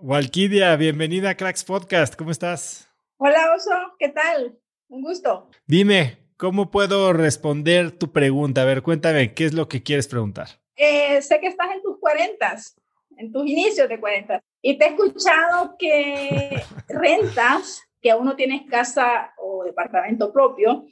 [0.00, 2.14] Walkidia, bienvenida a Cracks Podcast.
[2.14, 2.90] ¿Cómo estás?
[3.16, 3.70] Hola, Oso.
[3.98, 4.58] ¿Qué tal?
[4.88, 5.48] Un gusto.
[5.66, 8.62] Dime, ¿cómo puedo responder tu pregunta?
[8.62, 10.48] A ver, cuéntame, ¿qué es lo que quieres preguntar?
[10.76, 12.78] Eh, sé que estás en tus cuarentas,
[13.16, 18.68] en tus inicios de cuarentas, y te he escuchado que rentas que aún no tienes
[18.68, 20.86] casa o departamento propio.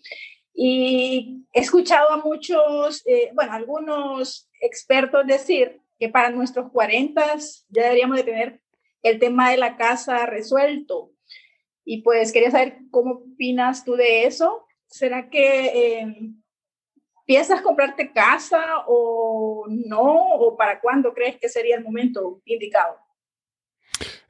[0.54, 7.36] Y he escuchado a muchos, eh, bueno, algunos expertos decir que para nuestros 40
[7.68, 8.60] ya deberíamos de tener
[9.02, 11.12] el tema de la casa resuelto.
[11.84, 14.64] Y pues quería saber cómo opinas tú de eso.
[14.86, 16.32] ¿Será que eh,
[17.26, 20.34] piensas comprarte casa o no?
[20.34, 22.96] ¿O para cuándo crees que sería el momento indicado?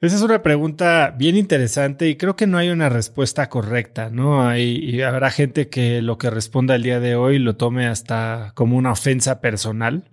[0.00, 4.48] Esa es una pregunta bien interesante y creo que no hay una respuesta correcta, ¿no?
[4.48, 8.52] Hay, y habrá gente que lo que responda el día de hoy lo tome hasta
[8.54, 10.08] como una ofensa personal,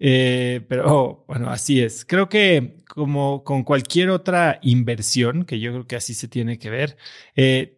[0.00, 2.06] eh, pero bueno, así es.
[2.06, 6.70] Creo que como con cualquier otra inversión, que yo creo que así se tiene que
[6.70, 6.96] ver,
[7.34, 7.75] eh,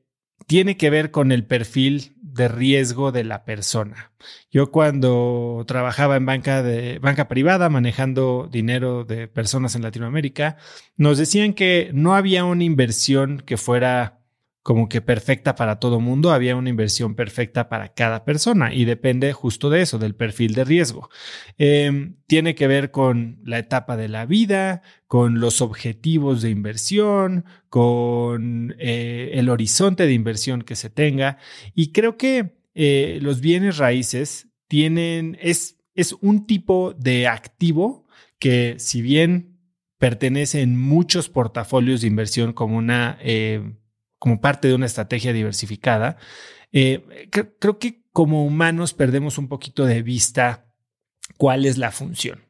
[0.49, 4.13] tiene que ver con el perfil de riesgo de la persona.
[4.51, 10.57] Yo cuando trabajaba en banca de banca privada manejando dinero de personas en Latinoamérica,
[10.97, 14.18] nos decían que no había una inversión que fuera
[14.69, 19.33] como que perfecta para todo mundo, había una inversión perfecta para cada persona y depende
[19.33, 21.09] justo de eso, del perfil de riesgo.
[21.57, 27.47] Em, tiene que ver con la etapa de la vida, con los objetivos de inversión,
[27.71, 31.39] con eh, el horizonte de inversión que se tenga
[31.75, 38.07] y creo que eh, los bienes raíces tienen, es, es un tipo de activo
[38.39, 39.62] que si bien
[39.97, 43.78] pertenece en muchos portafolios de inversión como una eh,
[44.19, 46.16] como parte de una estrategia diversificada,
[46.73, 50.66] eh, creo que como humanos perdemos un poquito de vista
[51.37, 52.47] cuál es la función.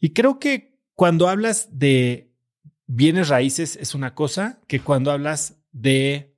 [0.00, 2.32] Y creo que cuando hablas de
[2.86, 6.34] bienes raíces es una cosa que cuando hablas de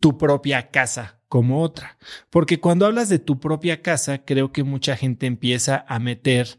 [0.00, 1.98] tu propia casa como otra.
[2.30, 6.58] Porque cuando hablas de tu propia casa, creo que mucha gente empieza a meter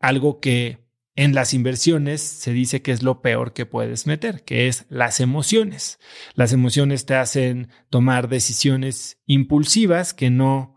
[0.00, 0.85] algo que
[1.16, 5.18] en las inversiones se dice que es lo peor que puedes meter, que es las
[5.20, 5.98] emociones.
[6.34, 10.76] Las emociones te hacen tomar decisiones impulsivas que no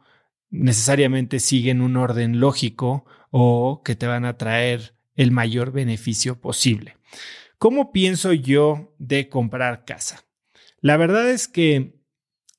[0.49, 6.95] necesariamente siguen un orden lógico o que te van a traer el mayor beneficio posible.
[7.57, 10.25] ¿Cómo pienso yo de comprar casa?
[10.79, 11.98] La verdad es que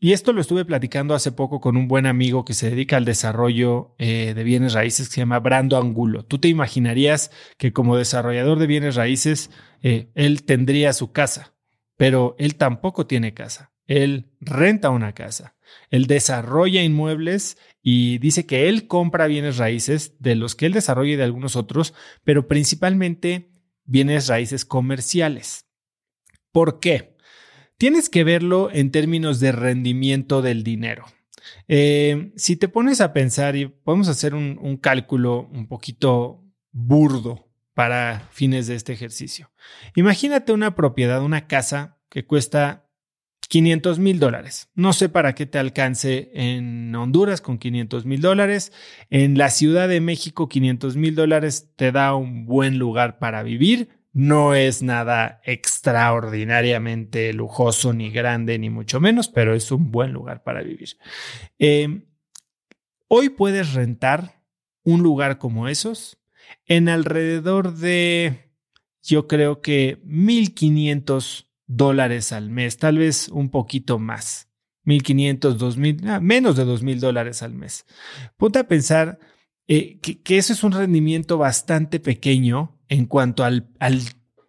[0.03, 3.05] y esto lo estuve platicando hace poco con un buen amigo que se dedica al
[3.05, 6.25] desarrollo eh, de bienes raíces que se llama Brando Angulo.
[6.25, 9.51] ¿Tú te imaginarías que como desarrollador de bienes raíces
[9.83, 11.53] eh, él tendría su casa?
[11.99, 13.73] Pero él tampoco tiene casa.
[13.87, 15.57] Él renta una casa.
[15.91, 21.13] Él desarrolla inmuebles y dice que él compra bienes raíces de los que él desarrolla
[21.13, 21.93] y de algunos otros,
[22.25, 23.51] pero principalmente
[23.85, 25.67] bienes raíces comerciales.
[26.53, 27.10] ¿Por qué?
[27.81, 31.07] Tienes que verlo en términos de rendimiento del dinero.
[31.67, 37.49] Eh, si te pones a pensar y podemos hacer un, un cálculo un poquito burdo
[37.73, 39.51] para fines de este ejercicio.
[39.95, 42.91] Imagínate una propiedad, una casa que cuesta
[43.49, 44.69] 500 mil dólares.
[44.75, 48.75] No sé para qué te alcance en Honduras con 500 mil dólares.
[49.09, 54.00] En la Ciudad de México, 500 mil dólares te da un buen lugar para vivir
[54.13, 60.43] no es nada extraordinariamente lujoso, ni grande, ni mucho menos, pero es un buen lugar
[60.43, 60.97] para vivir.
[61.59, 62.07] Em,
[63.09, 64.43] hoy puedes rentar
[64.83, 66.19] un lugar como esos
[66.67, 68.51] en alrededor de,
[69.03, 74.49] yo creo que 1.500 dólares al mes, tal vez un poquito más.
[74.87, 77.87] 1.500, 2.000, ah, menos de 2.000 dólares al mes.
[78.37, 79.21] Ponte a pensar
[79.69, 83.69] eh, que, que, eso es un rendimiento bastante pequeño en cuanto al,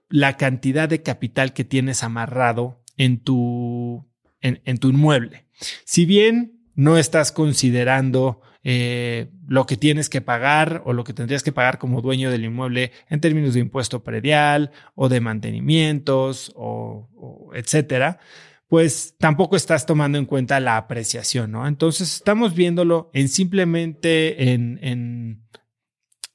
[0.09, 4.05] la cantidad de capital que tienes amarrado en tu,
[4.41, 5.45] en, tu inmueble.
[5.85, 11.43] Si bien no estás considerando eh, lo que tienes que pagar o lo que tendrías
[11.43, 17.51] que pagar como dueño del inmueble en términos de impuesto predial o de mantenimientos o,
[17.53, 18.19] etcétera,
[18.67, 21.67] pues tampoco estás tomando en cuenta la apreciación, ¿no?
[21.67, 25.43] Entonces estamos viéndolo en simplemente en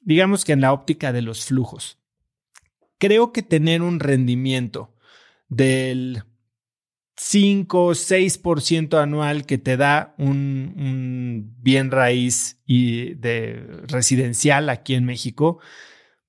[0.07, 1.99] digamos que en la óptica de los flujos.
[2.97, 4.95] Creo que tener un rendimiento
[5.49, 6.23] del
[7.17, 15.03] 5 o 6% anual que te da un, bien raíz y de residencial aquí en
[15.03, 15.59] México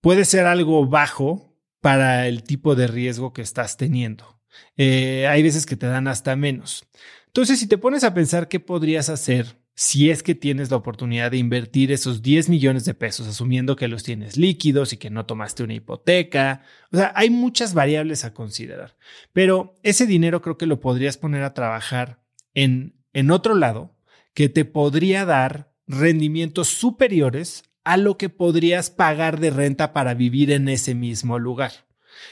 [0.01, 4.41] puede ser algo bajo para el tipo de riesgo que estás teniendo.
[4.77, 6.85] Eh, hay veces que te dan hasta menos.
[7.27, 11.31] Entonces, si te pones a pensar qué podrías hacer si es que tienes la oportunidad
[11.31, 15.25] de invertir esos 10 millones de pesos, asumiendo que los tienes líquidos y que no
[15.25, 16.63] tomaste una hipoteca.
[16.91, 18.97] O sea, hay muchas variables a considerar,
[19.33, 22.21] pero ese dinero creo que lo podrías poner a trabajar
[22.55, 23.95] en, en otro lado
[24.35, 30.51] que te podría dar rendimientos superiores a lo que podrías pagar de renta para vivir
[30.51, 31.87] en ese mismo lugar.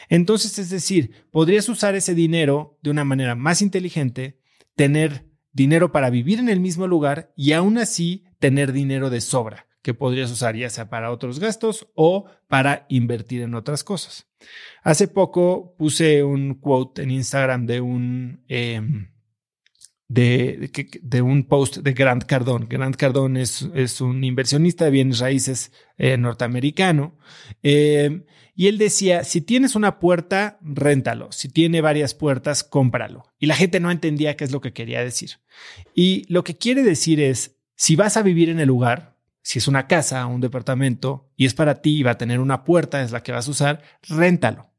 [0.09, 4.41] Entonces, es decir, podrías usar ese dinero de una manera más inteligente,
[4.75, 5.26] tener
[5.57, 9.95] dinero para vivir en el mismo lugar y aún así tener dinero de sobra que
[9.95, 14.29] podrías usar ya sea para otros gastos o para invertir en otras cosas.
[14.83, 19.13] Hace poco puse un quote en Instagram de un, em,
[20.09, 20.71] de,
[21.03, 22.67] de, un post de Grant Cardone.
[22.69, 27.19] Grant Cardone es, es un inversionista de bienes raíces eh, norteamericano.
[27.63, 31.31] Em, y él decía, si tienes una puerta, réntalo.
[31.33, 33.27] Si tiene varias puertas, cómpralo.
[33.39, 35.33] Y la gente no entendía qué es lo que quería decir.
[35.95, 39.69] Y lo que quiere decir es, si vas a vivir en el lugar, si es
[39.69, 43.13] una casa, un departamento, y es para ti y va a tener una puerta, es
[43.13, 44.71] la que vas a usar, réntalo.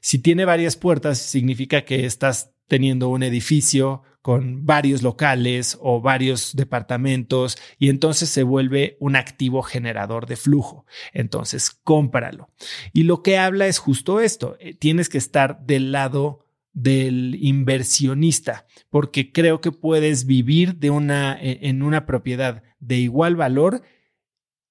[0.00, 6.54] Si tiene varias puertas, significa que estás teniendo un edificio con varios locales o varios
[6.54, 10.86] departamentos y entonces se vuelve un activo generador de flujo.
[11.12, 12.48] Entonces, cómpralo.
[12.92, 14.56] Y lo que habla es justo esto.
[14.60, 21.38] Eh, tienes que estar del lado del inversionista, porque creo que puedes vivir de una,
[21.40, 23.82] e, en una propiedad de igual valor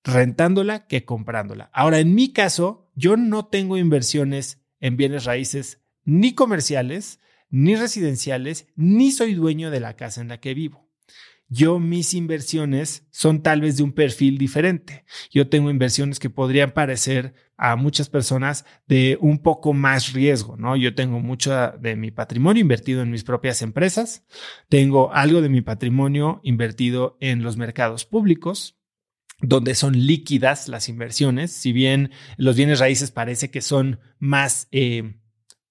[0.03, 1.69] rentándola que comprándola.
[1.73, 7.19] Ahora, en mi caso, yo no tengo inversiones en bienes raíces ni comerciales,
[7.51, 10.89] ni residenciales, ni soy dueño de la casa en la que vivo.
[11.53, 15.03] Yo mis inversiones son tal vez de un perfil diferente.
[15.31, 20.77] Yo tengo inversiones que podrían parecer a muchas personas de un poco más riesgo, ¿no?
[20.77, 24.25] Yo tengo mucho de mi patrimonio invertido en mis propias empresas,
[24.69, 28.79] tengo algo de mi patrimonio invertido en los mercados públicos,
[29.41, 35.19] donde son líquidas las inversiones, si bien los bienes raíces parece que son más eh,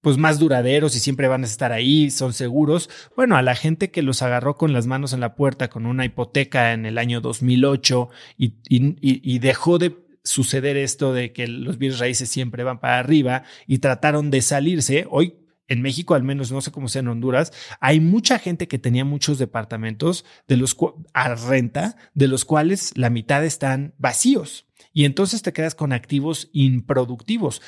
[0.00, 2.88] pues más duraderos y siempre van a estar ahí, son seguros.
[3.16, 6.04] Bueno, a la gente que los agarró con las manos en la puerta con una
[6.04, 11.78] hipoteca en el año 2008 y, y, y dejó de, suceder esto de que los
[11.78, 15.36] bienes raíces siempre van para arriba y trataron de salirse, hoy
[15.68, 19.04] en México, al menos no sé cómo sea en Honduras, hay mucha gente que tenía
[19.04, 20.76] muchos departamentos de los
[21.14, 24.66] a renta, de los cuales la mitad están vacíos.
[24.92, 27.62] Y entonces te quedas con activos improductivos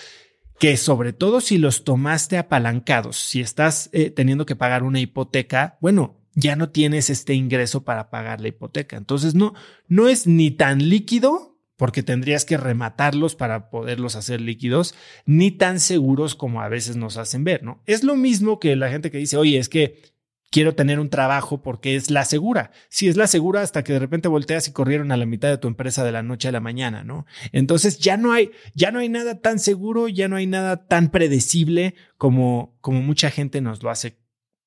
[0.62, 5.76] que sobre todo si los tomaste apalancados, si estás eh, teniendo que pagar una hipoteca,
[5.80, 8.96] bueno, ya no tienes este ingreso para pagar la hipoteca.
[8.96, 9.54] Entonces no,
[9.88, 14.94] no es ni tan líquido porque tendrías que rematarlos para poderlos hacer líquidos,
[15.26, 17.82] ni tan seguros como a veces nos hacen ver, ¿no?
[17.86, 20.11] Es lo mismo que la gente que dice, oye, es que
[20.52, 22.70] quiero tener un trabajo porque es la segura.
[22.90, 25.56] Si es la segura hasta que de repente volteas y corrieron a la mitad de
[25.56, 27.26] tu empresa de la noche a la mañana, ¿no?
[27.50, 31.10] Entonces ya no hay, ya no hay nada tan seguro, ya no hay nada tan
[31.10, 34.18] predecible como, como mucha gente nos lo hace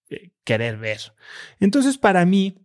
[0.10, 1.14] eh, querer ver.
[1.60, 2.58] Entonces, para mí,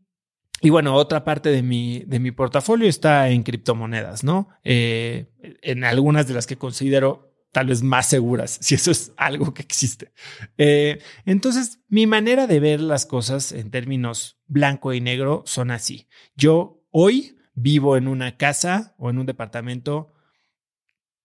[0.63, 4.49] y bueno, otra parte de mi, de mi portafolio está en criptomonedas, ¿no?
[4.65, 5.27] Eh,
[5.63, 9.63] en algunas de las que considero tal vez más seguras, si eso es algo que
[9.63, 10.13] existe.
[10.59, 16.09] Eh, entonces, mi manera de ver las cosas en términos blanco y negro son así.
[16.37, 20.13] Yo hoy vivo en una casa o en un departamento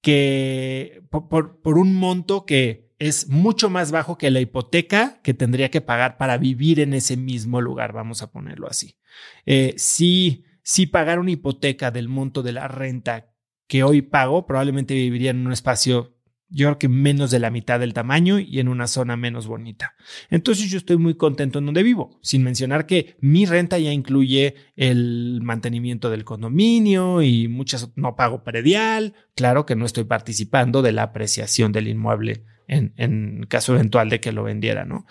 [0.02, 5.70] que por, por un monto que es mucho más bajo que la hipoteca que tendría
[5.70, 8.98] que pagar para vivir en ese mismo lugar, vamos a ponerlo así.
[9.46, 13.34] Eh, si, si pagar una hipoteca del monto de la renta
[13.68, 16.15] que hoy pago, probablemente viviría en un espacio
[16.56, 19.96] yo creo que menos de la mitad del tamaño y en una zona menos bonita.
[20.30, 24.56] Entonces yo estoy muy contento en donde vivo, sin mencionar que mi renta ya incluye
[24.78, 29.16] el mantenimiento del condominio y muchas no pago predial.
[29.36, 34.32] Claro que no estoy participando de la apreciación del inmueble en, caso eventual de que
[34.32, 35.06] lo vendiera, ¿no?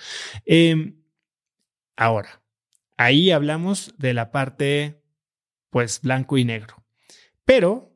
[0.47, 0.97] Em,
[1.95, 2.42] ahora,
[2.97, 5.03] ahí hablamos de la parte,
[5.68, 6.82] pues, blanco y negro.
[7.45, 7.95] Pero,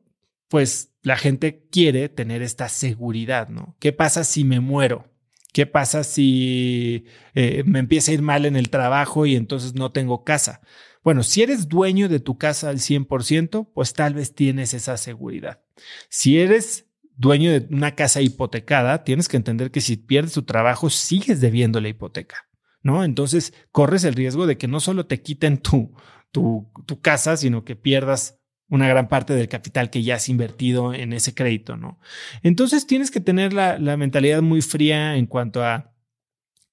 [0.49, 3.75] pues, la gente quiere tener esta seguridad, ¿no?
[3.79, 5.09] ¿Qué pasa si me muero?
[5.53, 9.91] ¿Qué pasa si eh, me empieza a ir mal en el trabajo y entonces no
[9.91, 10.61] tengo casa?
[11.03, 15.61] Bueno, si eres dueño de tu casa al 100%, pues tal vez tienes esa seguridad.
[16.09, 20.89] Si eres dueño de una casa hipotecada, tienes que entender que si pierdes tu trabajo,
[20.89, 22.47] sigues debiendo la hipoteca,
[22.83, 23.03] ¿no?
[23.03, 25.95] Entonces corres el riesgo de que no solo te quiten tu,
[26.31, 28.38] tu, tu casa, sino que pierdas
[28.69, 31.99] una gran parte del capital que ya has invertido en ese crédito, ¿no?
[32.43, 35.93] Entonces tienes que tener la, la mentalidad muy fría en cuanto a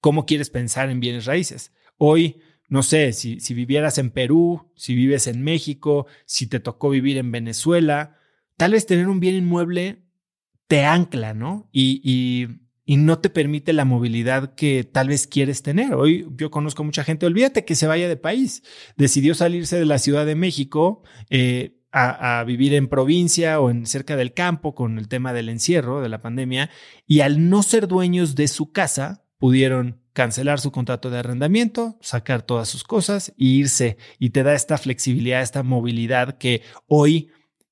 [0.00, 1.72] cómo quieres pensar en bienes raíces.
[1.98, 6.90] Hoy, no sé, si, si vivieras en Perú, si vives en México, si te tocó
[6.90, 8.16] vivir en Venezuela,
[8.56, 10.02] tal vez tener un bien inmueble
[10.68, 11.68] te ancla, ¿no?
[11.72, 15.94] Y, y, no te permite la movilidad que tal vez quieres tener.
[15.94, 18.62] Hoy yo conozco mucha gente, olvídate que se vaya de país.
[18.96, 24.16] Decidió salirse de la Ciudad de México eh, a, vivir en provincia o en cerca
[24.16, 26.68] del campo con el tema del encierro, de la pandemia,
[27.06, 32.42] y al no ser dueños de su casa, pudieron cancelar su contrato de arrendamiento, sacar
[32.42, 33.96] todas sus cosas e irse.
[34.18, 37.30] Y te da esta flexibilidad, esta movilidad que hoy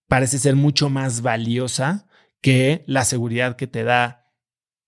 [0.09, 2.07] parece ser mucho más valiosa
[2.41, 4.31] que la seguridad que te da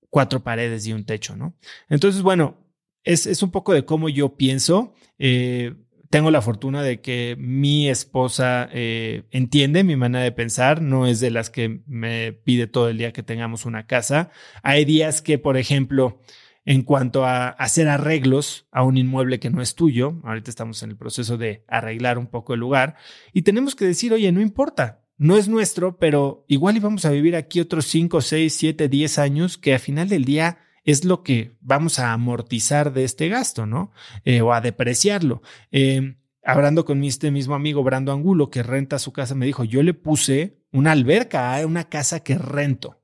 [0.08, 1.58] cuatro paredes y un techo, ¿no?
[1.88, 2.66] Entonces, bueno,
[3.04, 4.94] es, un poco de cómo yo pienso.
[5.18, 5.74] Eh,
[6.16, 11.20] tengo la fortuna de que mi esposa eh, entiende mi manera de pensar, no es
[11.20, 14.30] de las que me pide todo el día que tengamos una casa.
[14.62, 16.22] Hay días que, por ejemplo,
[16.64, 20.88] en cuanto a hacer arreglos a un inmueble que no es tuyo, ahorita estamos en
[20.88, 22.96] el proceso de arreglar un poco el lugar,
[23.34, 27.36] y tenemos que decir, oye, no importa, no es nuestro, pero igual íbamos a vivir
[27.36, 31.56] aquí otros 5, 6, 7, 10 años que a final del día es lo que
[31.60, 33.92] vamos a amortizar de este gasto, ¿no?
[34.24, 35.42] Eh, o a depreciarlo.
[35.72, 39.82] Eh, hablando con este mismo amigo Brando Angulo que renta su casa, me dijo, yo
[39.82, 43.02] le puse una alberca a una casa que rento.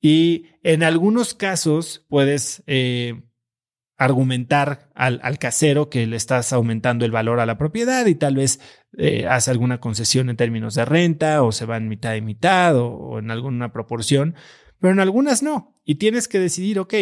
[0.00, 3.22] Y en algunos casos puedes eh,
[3.96, 8.34] argumentar al, al, casero que le estás aumentando el valor a la propiedad y tal
[8.36, 8.60] vez
[8.98, 12.76] eh, hace alguna concesión en términos de renta o se va en mitad y mitad
[12.76, 14.34] o, o, en alguna proporción,
[14.84, 15.80] pero en algunas no.
[15.86, 16.92] Y tienes que decidir, ok,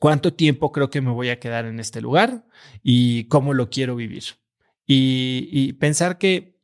[0.00, 2.44] ¿cuánto tiempo creo que me voy a quedar en este lugar
[2.82, 4.24] y cómo lo quiero vivir?
[4.84, 6.58] Y, pensar que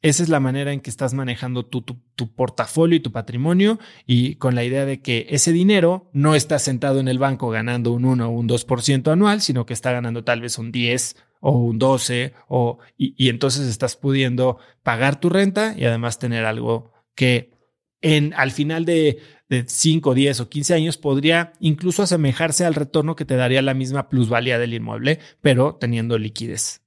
[0.00, 4.36] esa es la manera en que estás manejando tu, tu, portafolio y tu patrimonio y
[4.36, 8.06] con la idea de que ese dinero no está sentado en el banco ganando un
[8.06, 11.78] 1 o un 2% anual, sino que está ganando tal vez un 10 o un
[11.78, 17.53] 12 o, y, entonces estás pudiendo pagar tu renta y además tener algo que
[18.04, 23.16] en, al final de, de 5, 10 o 15 años podría incluso asemejarse al retorno
[23.16, 26.82] que te daría la misma plusvalía del inmueble, pero teniendo liquidez.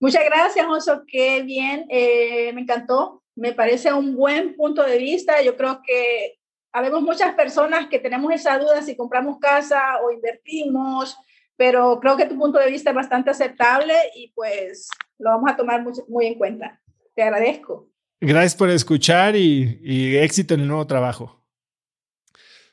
[0.00, 1.04] Muchas gracias, Oso.
[1.06, 1.86] Qué bien.
[1.88, 5.42] Eh, me encantó me parece un buen punto de vista.
[5.42, 6.38] Yo creo que
[6.72, 11.16] habemos muchas personas que tenemos esa duda si compramos casa o invertimos,
[11.56, 14.88] pero creo que tu punto de vista es bastante aceptable y pues
[15.18, 16.80] lo vamos a tomar muy, en cuenta.
[17.14, 17.88] Te agradezco.
[18.26, 21.44] Gracias por escuchar y, y éxito en el nuevo trabajo.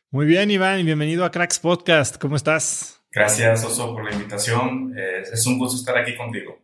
[0.09, 2.15] Muy bien, Iván, y bienvenido a Cracks Podcast.
[2.17, 3.01] ¿Cómo estás?
[3.11, 4.95] Gracias, Oso, por la invitación.
[4.97, 6.57] es un gusto estar aquí contigo.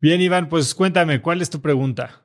[0.00, 2.24] Bien, Iván, pues cuéntame, ¿cuál es tu pregunta?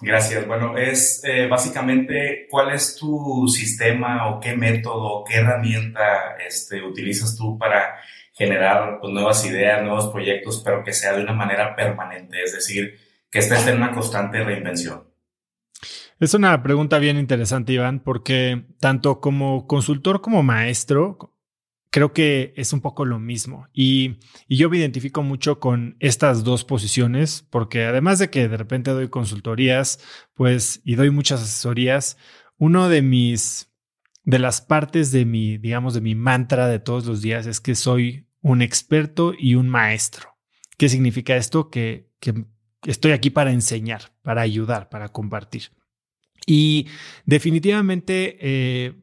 [0.00, 0.44] Gracias.
[0.44, 7.36] Bueno, es eh, básicamente cuál es tu sistema o qué método, qué herramienta este, utilizas
[7.36, 7.94] tú para
[8.32, 12.98] generar pues, nuevas ideas, nuevos proyectos, pero que sea de una manera permanente, es decir,
[13.30, 15.11] que estés en una constante reinvención.
[16.22, 21.36] Es una pregunta bien interesante, Iván, porque tanto como consultor como maestro,
[21.90, 23.66] creo que es un poco lo mismo.
[23.72, 28.92] Y, yo me identifico mucho con estas dos posiciones, porque además de que de repente
[28.92, 29.98] doy consultorías,
[30.34, 32.16] pues, y doy muchas asesorías,
[32.56, 33.72] uno de mis,
[34.22, 37.74] de las partes de mi, digamos, de mi mantra de todos los días es que
[37.74, 40.36] soy un experto y un maestro.
[40.78, 41.68] ¿Qué significa esto?
[41.68, 42.46] Que, que
[42.84, 45.72] estoy aquí para enseñar, para ayudar, para compartir.
[46.46, 46.88] Y
[47.24, 48.94] definitivamente eh,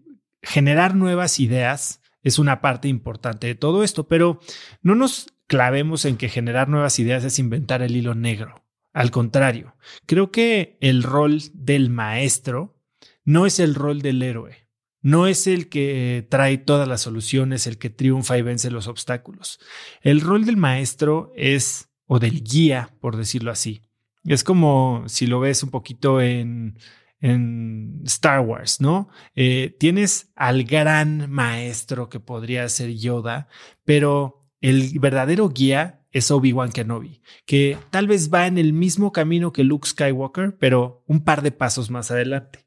[0.41, 4.39] generar nuevas ideas es una parte importante de todo esto, pero
[4.81, 8.63] no nos clavemos en que generar nuevas ideas es inventar el hilo negro.
[8.93, 9.75] Al contrario,
[10.05, 12.77] creo que el rol del maestro
[13.23, 14.67] no es el rol del héroe,
[15.01, 19.59] no es el que trae todas las soluciones, el que triunfa y vence los obstáculos.
[20.01, 23.81] El rol del maestro es, o del guía, por decirlo así.
[24.25, 26.77] Es como si lo ves un poquito en
[27.21, 29.09] en Star Wars, ¿no?
[29.35, 33.47] Eh, tienes al gran maestro que podría ser Yoda,
[33.85, 39.53] pero el verdadero guía es Obi-Wan Kenobi, que tal vez va en el mismo camino
[39.53, 42.65] que Luke Skywalker, pero un par de pasos más adelante.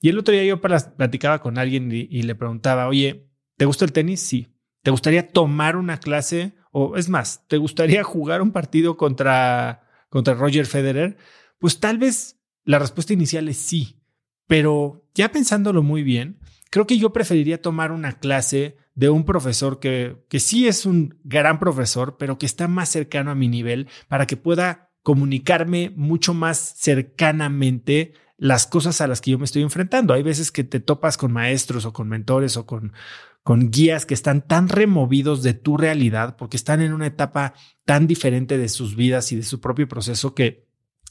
[0.00, 3.92] Y el otro día yo platicaba con alguien y, le preguntaba, oye, ¿te gusta el
[3.92, 4.20] tenis?
[4.20, 4.48] Sí.
[4.82, 6.54] ¿Te gustaría tomar una clase?
[6.72, 11.16] O es más, ¿te gustaría jugar un partido contra, contra Roger Federer?
[11.58, 14.00] Pues tal vez la respuesta inicial es sí,
[14.46, 16.38] pero ya pensándolo muy bien,
[16.70, 21.18] creo que yo preferiría tomar una clase de un profesor que, que sí es un
[21.24, 26.34] gran profesor, pero que está más cercano a mi nivel para que pueda comunicarme mucho
[26.34, 30.14] más cercanamente las cosas a las que yo me estoy enfrentando.
[30.14, 32.92] Hay veces que te topas con maestros o con mentores o con,
[33.42, 37.54] con guías que están tan removidos de tu realidad porque están en una etapa
[37.84, 40.66] tan diferente de sus vidas y de su propio proceso que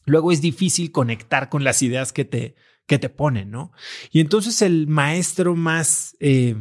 [0.05, 3.71] luego es difícil conectar con las ideas que te, que te ponen, ¿no?
[4.11, 6.55] Y entonces el maestro más, eh,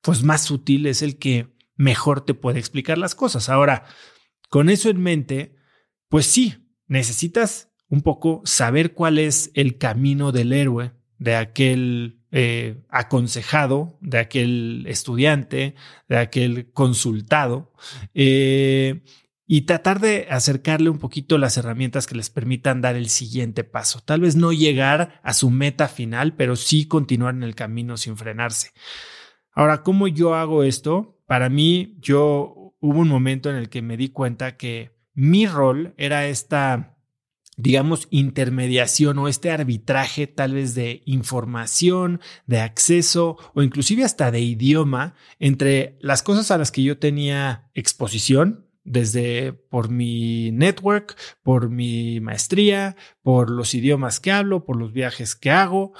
[0.00, 3.48] pues más útil es el que mejor te puede explicar las cosas.
[3.48, 3.84] Ahora,
[4.48, 5.56] con eso en mente,
[6.08, 6.54] pues sí,
[6.86, 14.18] necesitas un poco saber cuál es el camino del héroe, de aquel eh, aconsejado, de
[14.18, 15.74] aquel estudiante,
[16.08, 17.72] de aquel consultado.
[18.14, 19.02] Eh,
[19.46, 24.00] y tratar de acercarle un poquito las herramientas que les permitan dar el siguiente paso.
[24.00, 28.16] Tal vez no llegar a su meta final, pero sí continuar en el camino sin
[28.16, 28.72] frenarse.
[29.52, 31.22] Ahora, ¿cómo yo hago esto?
[31.26, 35.94] Para mí, yo hubo un momento en el que me di cuenta que mi rol
[35.96, 36.98] era esta,
[37.56, 44.40] digamos, intermediación o este arbitraje tal vez de información, de acceso o inclusive hasta de
[44.40, 51.68] idioma entre las cosas a las que yo tenía exposición, desde por mi network, por
[51.68, 55.92] mi maestría, por los idiomas que hablo, por los viajes que hago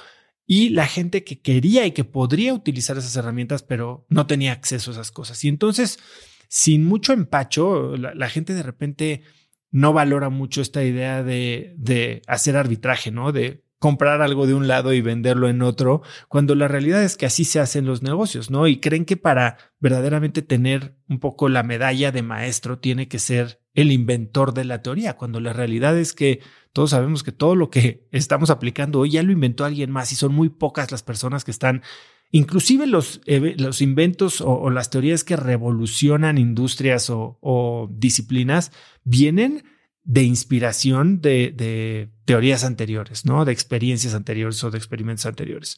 [0.45, 4.91] y la gente que quería y que podría utilizar esas herramientas, pero no tenía acceso
[4.91, 5.43] a esas cosas.
[5.43, 5.99] Y entonces,
[6.47, 9.23] sin mucho empacho, la, gente de repente
[9.71, 13.33] no valora mucho esta idea de, de hacer arbitraje, ¿no?
[13.33, 17.25] De comprar algo de un lado y venderlo en otro, cuando la realidad es que
[17.25, 18.67] así se hacen los negocios, ¿no?
[18.67, 23.61] Y creen que para verdaderamente tener un poco la medalla de maestro tiene que ser
[23.75, 26.41] el inventor de la teoría, cuando la realidad es que
[26.73, 30.15] todos sabemos que todo lo que estamos aplicando hoy ya lo inventó alguien más y
[30.15, 31.83] son muy pocas las personas que están
[32.29, 38.73] Inclusive los, los inventos o, las teorías que revolucionan industrias o disciplinas
[39.05, 39.63] vienen
[40.07, 43.43] de inspiración de, teorías anteriores, ¿no?
[43.43, 45.77] De experiencias anteriores o de experimentos anteriores.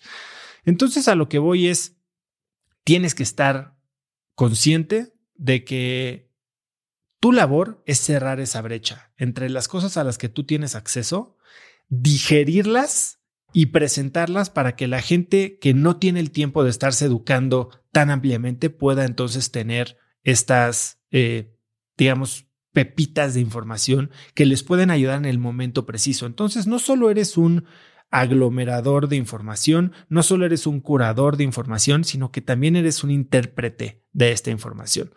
[0.64, 1.98] Entonces a lo que voy es,
[2.84, 3.76] tienes que estar
[4.36, 6.32] consciente de que
[7.20, 11.36] tu labor es cerrar esa brecha entre las cosas a las que tú tienes acceso,
[11.88, 13.20] digerirlas
[13.52, 18.12] y presentarlas para que la gente que no tiene el tiempo de estarse educando tan
[18.12, 21.58] ampliamente pueda entonces tener estas, eh,
[21.98, 22.49] digamos,
[22.80, 26.26] pepitas de información que les pueden ayudar en el momento preciso.
[26.26, 27.66] Entonces, no solo eres un
[28.10, 33.12] aglomerador de información, no solo eres un curador de información, sino que también eres un
[33.12, 35.12] intérprete de esta información.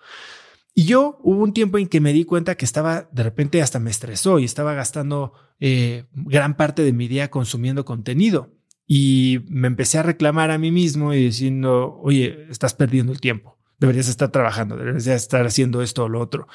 [0.75, 3.79] Y yo hubo un tiempo en que me di cuenta que estaba, de repente hasta
[3.79, 8.51] me estresó y estaba gastando eh, gran parte de mi día consumiendo contenido.
[8.89, 13.57] Y me empecé a reclamar a mí mismo y diciendo, oye, estás perdiendo el tiempo,
[13.87, 16.49] deberías estar trabajando, deberías estar haciendo esto o lo otro.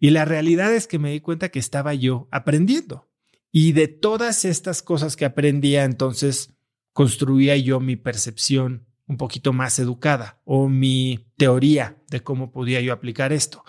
[0.00, 3.08] Y la realidad es que me di cuenta que estaba yo aprendiendo.
[3.50, 6.54] Y de todas estas cosas que aprendía, entonces
[6.92, 12.92] construía yo mi percepción un poquito más educada o mi teoría de cómo podía yo
[12.92, 13.64] aplicar esto.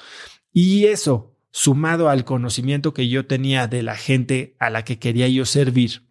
[0.51, 5.27] Y eso, sumado al conocimiento que yo tenía de la gente a la que quería
[5.27, 6.03] yo servir,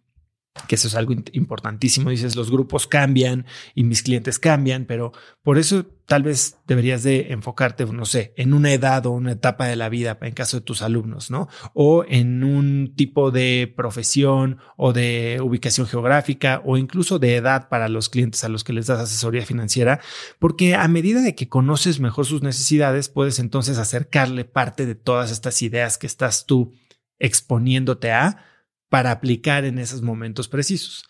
[0.67, 2.09] que eso es algo importantísimo.
[2.11, 7.31] Dices, los grupos cambian y mis clientes cambian, pero por eso tal vez deberías de
[7.31, 10.65] enfocarte, no sé, en una edad o una etapa de la vida en caso de
[10.65, 11.47] tus alumnos, ¿no?
[11.73, 17.89] O en un tipo de profesión o de ubicación geográfica o incluso de edad para
[17.89, 20.01] los clientes a los que les das asesoría financiera,
[20.37, 25.31] porque a medida de que conoces mejor sus necesidades, puedes entonces acercarle parte de todas
[25.31, 26.73] estas ideas que estás tú
[27.17, 28.52] exponiéndote a
[28.93, 31.05] para aplicar en esos momentos precisos.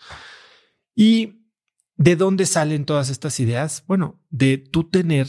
[0.95, 1.49] ¿Y
[1.97, 3.84] de dónde salen todas estas ideas?
[3.88, 5.27] Bueno, de tú tener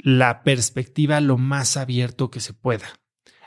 [0.00, 2.88] la perspectiva lo más abierto que se pueda.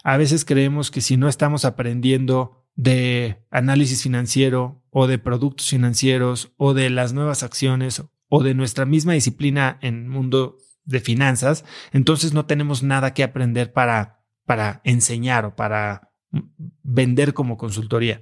[0.06, 6.54] A veces creemos que si no estamos aprendiendo de análisis financiero o de productos financieros
[6.56, 10.56] o de las nuevas acciones o de nuestra misma disciplina en mundo
[10.86, 16.13] de finanzas, entonces no tenemos nada que aprender para, para enseñar o para
[16.84, 18.22] vender como consultoría.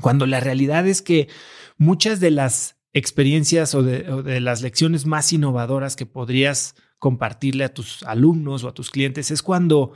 [0.00, 1.28] Cuando la realidad es que
[1.76, 8.02] muchas de las experiencias o de, las lecciones más innovadoras que podrías compartirle a tus
[8.04, 9.92] alumnos o a tus clientes es cuando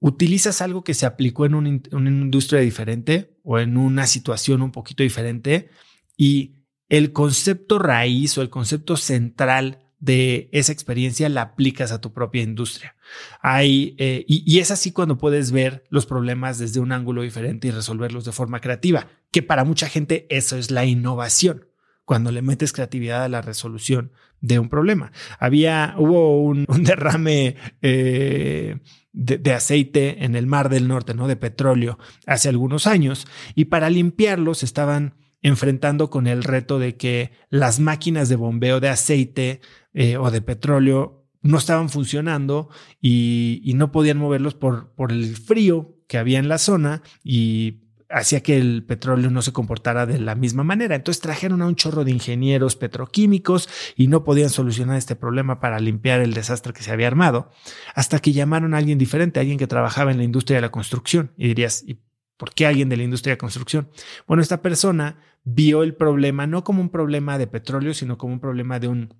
[0.00, 1.68] utilizas algo que se aplicó en una
[2.10, 5.70] industria diferente o en una situación un poquito diferente
[6.16, 12.12] y el concepto raíz o el concepto central de esa experiencia la aplicas a tu
[12.12, 12.96] propia industria.
[13.42, 18.24] Eh, y, es así cuando puedes ver los problemas desde un ángulo diferente y resolverlos
[18.24, 21.66] de forma creativa, que para mucha gente eso es la innovación,
[22.04, 25.10] cuando le metes creatividad a la resolución de un problema.
[25.40, 28.78] Había, hubo un, derrame eh,
[29.12, 31.26] de, de, aceite en el Mar del Norte, ¿no?
[31.26, 33.26] De petróleo hace algunos años,
[33.56, 38.88] y para limpiarlos estaban enfrentando con el reto de que las máquinas de bombeo de
[38.88, 39.60] aceite
[39.94, 42.68] eh, o de petróleo no estaban funcionando
[43.00, 48.42] y, no podían moverlos por, por el frío que había en la zona y hacía
[48.42, 50.96] que el petróleo no se comportara de la misma manera.
[50.96, 55.78] Entonces trajeron a un chorro de ingenieros petroquímicos y no podían solucionar este problema para
[55.78, 57.50] limpiar el desastre que se había armado,
[57.94, 61.32] hasta que llamaron a alguien diferente, alguien que trabajaba en la industria de la construcción.
[61.36, 62.00] Y dirías, ¿y
[62.38, 63.90] por qué alguien de la industria de construcción?
[64.26, 68.40] Bueno, esta persona vio el problema no como un problema de petróleo, sino como un
[68.40, 69.14] problema de un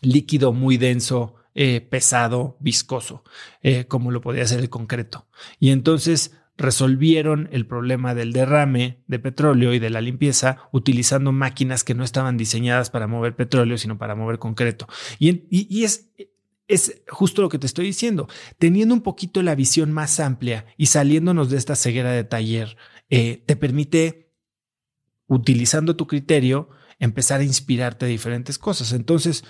[0.00, 3.24] líquido muy denso, eh, pesado, viscoso,
[3.62, 5.26] eh, como lo podía ser el concreto.
[5.58, 11.84] Y entonces resolvieron el problema del derrame de petróleo y de la limpieza utilizando máquinas
[11.84, 14.88] que no estaban diseñadas para mover petróleo, sino para mover concreto.
[15.20, 16.10] Y, es,
[16.68, 20.86] es justo lo que te estoy diciendo, teniendo un poquito la visión más amplia y
[20.86, 22.76] saliéndonos de esta ceguera de taller,
[23.08, 24.30] eh, te permite
[25.26, 28.92] utilizando tu criterio, empezar a inspirarte de diferentes cosas.
[28.92, 29.44] Entonces,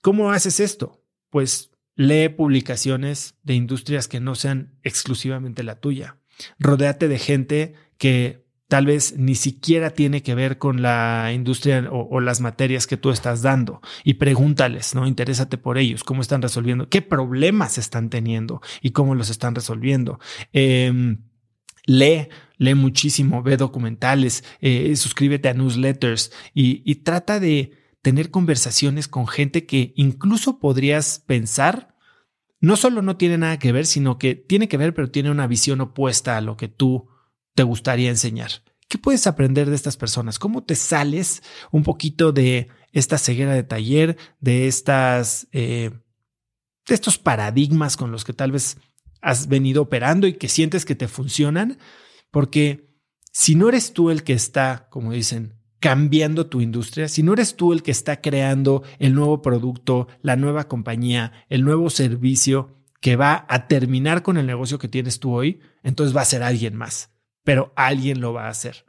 [0.00, 1.04] ¿cómo haces esto?
[1.30, 6.18] Pues lee publicaciones de industrias que no sean exclusivamente la tuya.
[6.58, 12.20] Rodéate de gente que tal vez ni siquiera tiene que ver con la industria o,
[12.20, 15.06] las materias que tú estás dando y pregúntales, ¿no?
[15.06, 20.20] Interésate por ellos, cómo están resolviendo, qué problemas están teniendo y cómo los están resolviendo.
[20.54, 21.18] Em,
[21.84, 29.28] lee, lee muchísimo, ve documentales, eh, suscríbete a newsletters y, trata de tener conversaciones con
[29.28, 31.94] gente que incluso podrías pensar
[32.58, 35.46] no solo no tiene nada que ver, sino que tiene que ver, pero tiene una
[35.46, 37.11] visión opuesta a lo que tú
[37.54, 38.50] te gustaría enseñar.
[38.88, 40.38] ¿Qué puedes aprender de estas personas?
[40.38, 45.90] ¿Cómo te sales un poquito de esta ceguera de taller, de estas, eh,
[46.86, 48.76] de estos paradigmas con los que tal vez
[49.22, 51.78] has venido operando y que sientes que te funcionan,
[52.30, 52.92] porque
[53.30, 57.56] si no eres tú el que está, como dicen, cambiando tu industria, si no eres
[57.56, 63.16] tú el que está creando el nuevo producto, la nueva compañía, el nuevo servicio que
[63.16, 66.76] va a terminar con el negocio que tienes tú hoy, entonces va a ser alguien
[66.76, 67.11] más,
[67.44, 68.84] pero alguien lo va a hacer.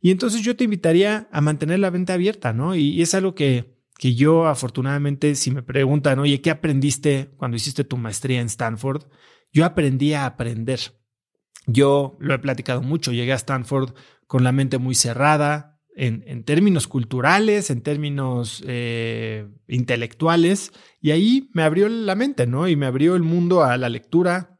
[0.00, 2.74] Y entonces yo te invitaría a mantener la venta abierta, ¿no?
[2.74, 7.84] Y, es algo que que yo afortunadamente, si me preguntan, oye, ¿qué aprendiste cuando hiciste
[7.84, 9.04] tu maestría en Stanford?
[9.52, 10.80] Yo aprendí a aprender.
[11.66, 13.94] Yo lo he platicado mucho, llegué a Stanford
[14.26, 21.62] con la mente muy cerrada en, términos culturales, en términos eh, intelectuales, y ahí me
[21.62, 22.68] abrió la mente, ¿no?
[22.68, 24.53] Y me abrió el mundo a la lectura,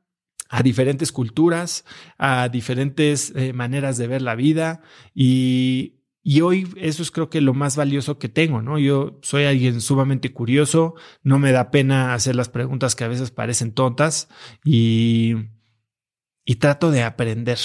[0.54, 1.84] a diferentes culturas,
[2.16, 4.82] a diferentes eh, maneras de ver la vida
[5.12, 8.78] y, y hoy eso es creo que lo más valioso que tengo, ¿no?
[8.78, 10.94] Yo soy alguien sumamente curioso,
[11.24, 14.28] no me da pena hacer las preguntas que a veces parecen tontas
[14.64, 15.34] y,
[16.44, 17.58] y trato de aprender.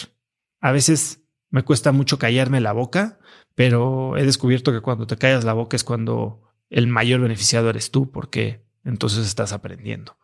[0.60, 1.22] A veces
[1.52, 3.20] me cuesta mucho callarme la boca,
[3.54, 7.92] pero he descubierto que cuando te callas la boca es cuando el mayor beneficiado eres
[7.92, 10.18] tú, porque entonces estás aprendiendo.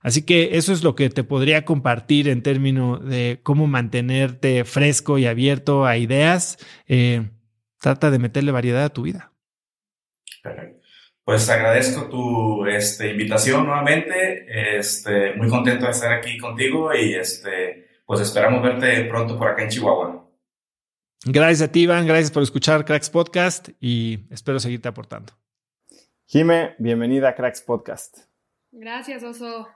[0.00, 5.18] Así que eso es lo que te podría compartir en términos de cómo mantenerte fresco
[5.18, 6.58] y abierto a ideas.
[6.86, 7.30] Eh,
[7.80, 9.32] trata de meterle variedad a tu vida.
[10.42, 10.78] Perfecto.
[11.24, 14.78] Pues agradezco tu este, invitación nuevamente.
[14.78, 19.62] Este, muy contento de estar aquí contigo y este, pues esperamos verte pronto por acá
[19.62, 20.26] en Chihuahua.
[21.26, 22.06] Gracias a ti, Iván.
[22.06, 25.34] Gracias por escuchar Cracks Podcast y espero seguirte aportando.
[26.26, 28.20] Jime, bienvenida a Cracks Podcast.
[28.70, 29.68] Gracias, Oso.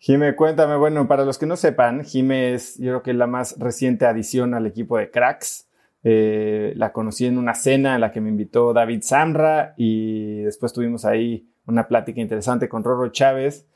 [0.00, 3.58] Jime, cuéntame, bueno, para los que no sepan, Jime es yo creo que la más
[3.58, 5.68] reciente adición al equipo de Cracks.
[6.04, 10.72] Eh, la conocí en una cena en la que me invitó David Samra y después
[10.72, 13.66] tuvimos ahí una plática interesante con Roro Chávez.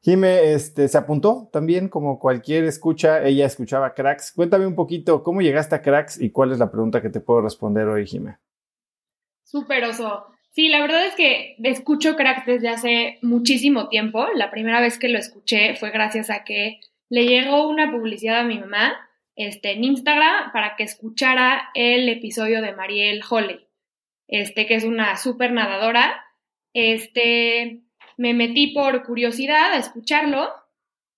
[0.00, 4.32] Jime este, se apuntó también, como cualquier escucha, ella escuchaba Cracks.
[4.32, 7.40] Cuéntame un poquito cómo llegaste a Cracks y cuál es la pregunta que te puedo
[7.40, 8.36] responder hoy, Jime.
[9.44, 10.26] Súper oso.
[10.54, 14.28] Sí, la verdad es que escucho Cracks desde hace muchísimo tiempo.
[14.36, 16.78] La primera vez que lo escuché fue gracias a que
[17.08, 18.96] le llegó una publicidad a mi mamá
[19.34, 23.66] este, en Instagram para que escuchara el episodio de Mariel Holley,
[24.28, 26.24] este, que es una súper nadadora.
[26.72, 27.80] Este,
[28.16, 30.52] me metí por curiosidad a escucharlo,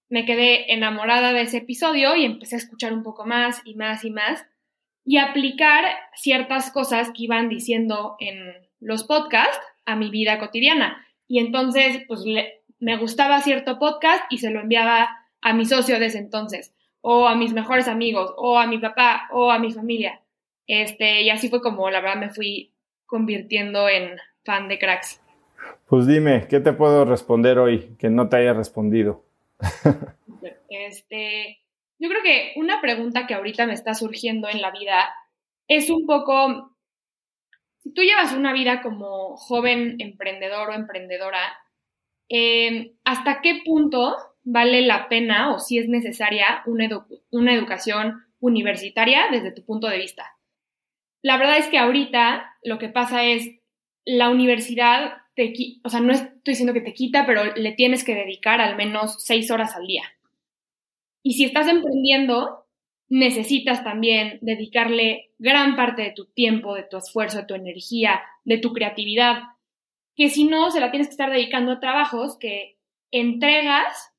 [0.08, 4.02] me quedé enamorada de ese episodio y empecé a escuchar un poco más y más
[4.02, 4.46] y más
[5.04, 5.84] y aplicar
[6.14, 11.06] ciertas cosas que iban diciendo en los podcasts a mi vida cotidiana.
[11.28, 12.24] Y entonces, pues
[12.78, 15.08] me gustaba cierto podcast y se lo enviaba
[15.40, 16.76] a mi socio de ese entonces
[17.08, 20.20] o a mis mejores amigos, o a mi papá, o a mi familia.
[20.66, 22.72] Este, y así fue como la verdad me fui
[23.06, 25.22] convirtiendo en fan de cracks.
[25.86, 29.24] Pues dime, ¿qué te puedo responder hoy que no te haya respondido?
[30.68, 31.60] este,
[32.00, 35.14] yo creo que una pregunta que ahorita me está surgiendo en la vida
[35.68, 36.75] es un poco,
[37.86, 41.56] si tú llevas una vida como joven emprendedor o emprendedora,
[42.28, 49.28] eh, ¿hasta qué punto vale la pena o si es necesaria una, una educación universitaria
[49.30, 50.36] desde tu punto de vista.
[51.22, 53.48] La verdad es que ahorita lo que pasa es
[54.04, 55.52] la universidad te,
[55.84, 59.22] o sea, no estoy diciendo que te quita, pero le tienes que dedicar al menos
[59.22, 60.02] seis horas al día.
[61.22, 62.65] Y si estás emprendiendo,
[63.08, 68.58] necesitas también dedicarle gran parte de tu tiempo, de tu esfuerzo, de tu energía, de
[68.58, 69.42] tu creatividad,
[70.16, 72.78] que si no, se la tienes que estar dedicando a trabajos que
[73.10, 74.12] entregas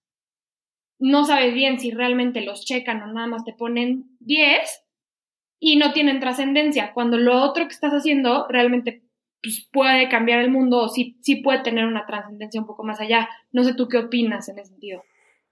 [1.00, 4.84] no sabes bien si realmente los checan o nada más te ponen 10
[5.60, 9.04] y no tienen trascendencia, cuando lo otro que estás haciendo realmente
[9.42, 13.00] pues, puede cambiar el mundo o sí, sí puede tener una trascendencia un poco más
[13.00, 13.30] allá.
[13.52, 15.04] No sé tú qué opinas en ese sentido.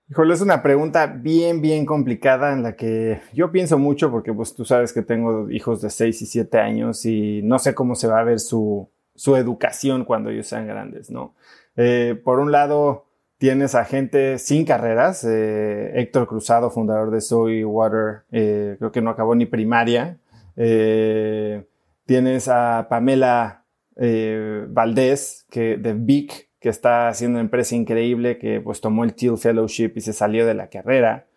[0.10, 4.54] Híjole, es una pregunta bien, bien complicada en la que yo pienso mucho porque pues
[4.54, 8.08] tú sabes que tengo hijos de 6 y 7 años y no sé cómo se
[8.08, 11.34] va a ver su, su educación cuando ellos sean grandes, ¿no?
[11.76, 13.06] Eh, por un lado,
[13.38, 19.02] Tienes a gente sin carreras, eh, Héctor Cruzado, fundador de Soy Water, eh, creo que
[19.02, 20.18] no acabó ni primaria.
[20.56, 21.66] Eh,
[22.06, 23.66] tienes a Pamela
[23.98, 29.38] Valdés, que, de Vic, que está haciendo una empresa increíble, que pues tomó el Teal
[29.38, 31.28] Fellowship y se salió de la carrera.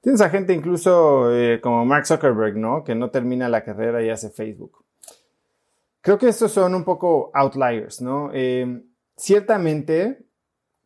[0.00, 1.28] Tienes a gente incluso
[1.60, 2.84] como Mark Zuckerberg, ¿no?
[2.84, 4.82] Que no termina la carrera y hace Facebook.
[6.00, 8.32] Creo que estos son un poco outliers, ¿no?
[9.14, 10.24] ciertamente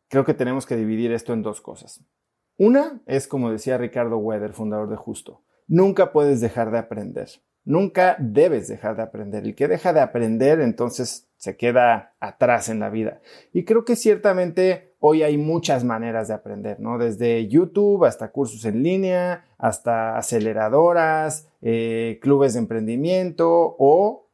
[0.09, 2.05] creo que tenemos que dividir esto en dos cosas.
[2.59, 7.29] Una es, como decía Ricardo Weather, fundador de Justo, nunca puedes dejar de aprender.
[7.65, 9.45] Nunca debes dejar de aprender.
[9.45, 13.21] El que deja de aprender, entonces se queda atrás en la vida.
[13.53, 16.99] Y creo que ciertamente hoy hay muchas maneras de aprender, ¿no?
[16.99, 24.29] Desde YouTube hasta cursos en línea, hasta aceleradoras, eh, clubes de emprendimiento o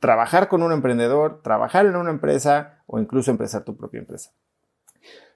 [0.00, 4.32] trabajar con un emprendedor, trabajar en una empresa o incluso empezar tu propia empresa.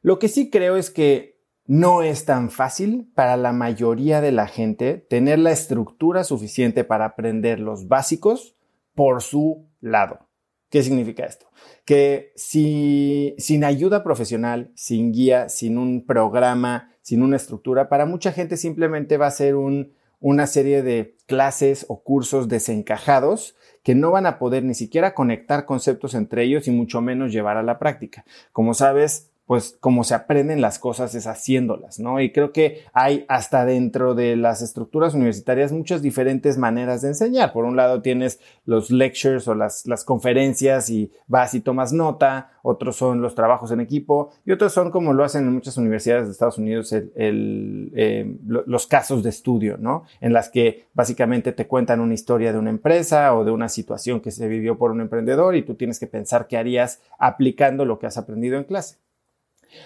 [0.02, 1.36] Lo que sí creo es que
[1.72, 7.06] no es tan fácil para la mayoría de la gente tener la estructura suficiente para
[7.06, 8.56] aprender los básicos
[8.94, 10.28] por su lado.
[10.68, 11.46] ¿Qué significa esto?
[11.86, 18.32] Que si, sin ayuda profesional, sin guía, sin un programa, sin una estructura, para mucha
[18.32, 24.10] gente simplemente va a ser un, una serie de clases o cursos desencajados que no
[24.10, 27.78] van a poder ni siquiera conectar conceptos entre ellos y mucho menos llevar a la
[27.78, 28.26] práctica.
[28.52, 32.22] Como sabes, pues como se aprenden las cosas es haciéndolas, ¿no?
[32.22, 37.52] Y creo que hay hasta dentro de las estructuras universitarias muchas diferentes maneras de enseñar.
[37.52, 42.52] Por un lado tienes los lectures o las, las conferencias y vas y tomas nota,
[42.62, 46.28] otros son los trabajos en equipo y otros son como lo hacen en muchas universidades
[46.28, 50.04] de Estados Unidos el, eh, los casos de estudio, ¿no?
[50.22, 54.22] En las que básicamente te cuentan una historia de una empresa o de una situación
[54.22, 57.98] que se vivió por un emprendedor y tú tienes que pensar qué harías aplicando lo
[57.98, 59.02] que has aprendido en clase.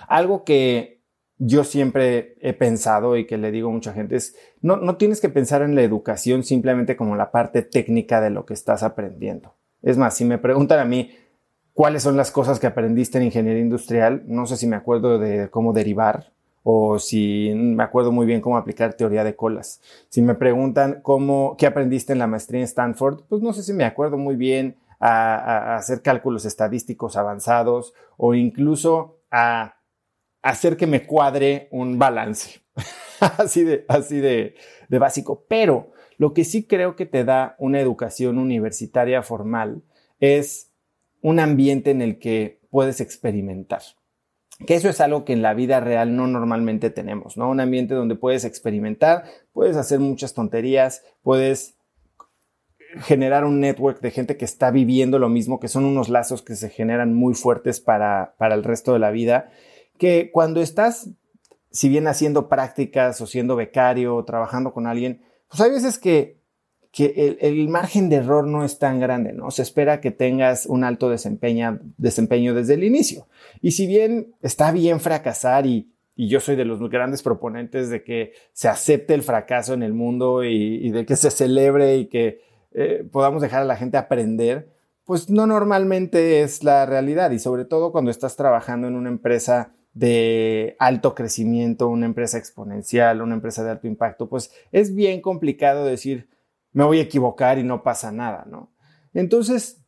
[0.09, 0.97] Algo que
[1.39, 5.21] yo siempre he pensado y que le digo a mucha gente es, no, no tienes
[5.21, 9.55] que pensar en la educación simplemente como la parte técnica de lo que estás aprendiendo.
[9.83, 11.11] Es más, si me preguntan a mí
[11.75, 15.51] cuáles son las cosas que aprendiste en ingeniería industrial, no sé si me acuerdo de
[15.51, 16.33] cómo derivar
[16.63, 19.81] o si me acuerdo muy bien cómo aplicar teoría de colas.
[20.09, 23.73] Si me preguntan cómo, qué aprendiste en la maestría en Stanford, pues no sé si
[23.73, 29.76] me acuerdo muy bien a hacer cálculos estadísticos avanzados o incluso a
[30.47, 32.61] hacer que me cuadre un balance.
[33.21, 34.55] así de, así de,
[34.89, 35.45] básico.
[35.49, 39.83] Pero lo que sí creo que te da una educación universitaria formal
[40.21, 40.71] es
[41.21, 43.83] un ambiente en el que puedes experimentar.
[44.67, 47.51] Que eso es algo que en la vida real no normalmente tenemos, ¿no?
[47.51, 51.75] Un ambiente donde puedes experimentar, puedes hacer muchas tonterías, puedes
[53.01, 56.55] generar un network de gente que está viviendo lo mismo, que son unos lazos que
[56.55, 59.51] se generan muy fuertes para, para el resto de la vida
[59.97, 61.11] que cuando estás,
[61.71, 66.39] si bien haciendo prácticas o siendo becario o trabajando con alguien, pues hay veces que,
[66.93, 69.51] que el, margen de error no es tan grande, ¿no?
[69.51, 73.27] Se espera que tengas un alto desempeño, desempeño desde el inicio.
[73.61, 78.03] Y si bien está bien fracasar y, y yo soy de los grandes proponentes de
[78.03, 82.41] que se acepte el fracaso en el mundo y, de que se celebre y que
[82.73, 84.71] eh, podamos dejar a la gente aprender,
[85.05, 89.75] pues no normalmente es la realidad y sobre todo cuando estás trabajando en una empresa
[89.97, 95.87] de alto crecimiento, una empresa exponencial, una empresa de alto impacto, pues es bien complicado
[95.87, 96.29] decir,
[96.73, 98.71] me voy a equivocar y no pasa nada, ¿no?
[99.15, 99.83] Entonces,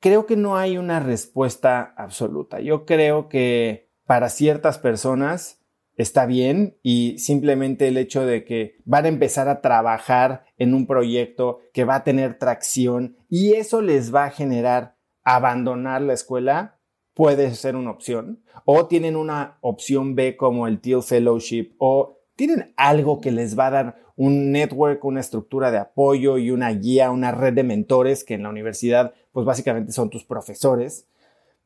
[0.00, 2.58] creo que no hay una respuesta absoluta.
[2.58, 5.60] Yo creo que para ciertas personas
[5.94, 10.88] está bien y simplemente el hecho de que van a empezar a trabajar en un
[10.88, 16.80] proyecto que va a tener tracción y eso les va a generar abandonar la escuela,
[17.14, 18.42] puede ser una opción.
[18.64, 23.66] O tienen una opción B como el Teal Fellowship o tienen algo que les va
[23.66, 28.24] a dar un network, una estructura de apoyo y una guía, una red de mentores
[28.24, 31.06] que en la universidad pues básicamente son tus profesores.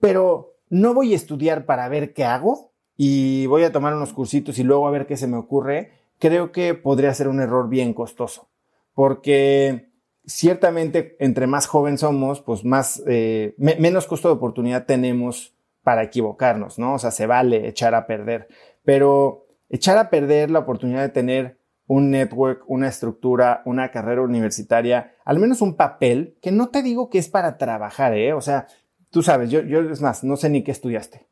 [0.01, 4.59] Pero no voy a estudiar para ver qué hago y voy a tomar unos cursitos
[4.59, 5.93] y luego a ver qué se me ocurre.
[6.19, 8.49] Creo que podría ser un error bien costoso
[8.95, 9.91] porque
[10.27, 16.79] ciertamente entre más joven somos, pues más, eh, menos costo de oportunidad tenemos para equivocarnos,
[16.79, 16.95] ¿no?
[16.95, 18.49] O sea, se vale echar a perder,
[18.85, 25.15] pero echar a perder la oportunidad de tener un network, una estructura, una carrera universitaria,
[25.25, 28.33] al menos un papel, que no te digo que es para trabajar, ¿eh?
[28.33, 28.67] O sea,
[29.11, 31.27] tú sabes, yo, yo es más, no sé ni qué estudiaste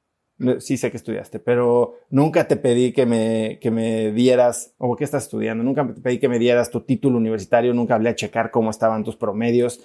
[0.58, 5.04] sí sé que estudiaste, pero nunca te pedí que me, que me dieras, o qué
[5.04, 8.50] estás estudiando, nunca te pedí que me dieras tu título universitario, nunca hablé a checar
[8.50, 9.80] cómo estaban tus promedios.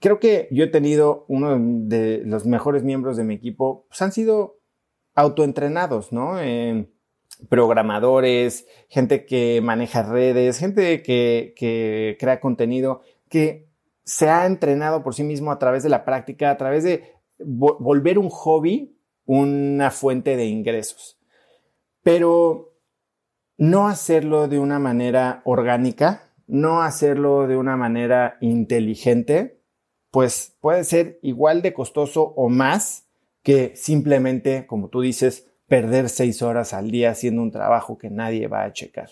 [0.00, 4.12] Creo que yo he tenido uno de los mejores miembros de mi equipo, pues han
[4.12, 4.58] sido
[5.14, 6.36] autoentrenados, ¿no?
[7.48, 13.68] programadores, gente que maneja redes, gente que, que crea contenido, que
[14.04, 18.18] se ha entrenado por sí mismo a través de la práctica, a través de volver
[18.18, 18.97] un hobby
[19.28, 21.18] una fuente de ingresos.
[22.02, 22.74] Pero
[23.58, 29.60] no hacerlo de una manera orgánica, no hacerlo de una manera inteligente,
[30.10, 33.06] pues puede ser igual de costoso o más
[33.42, 38.48] que simplemente, como tú dices, perder seis horas al día haciendo un trabajo que nadie
[38.48, 39.10] va a checar.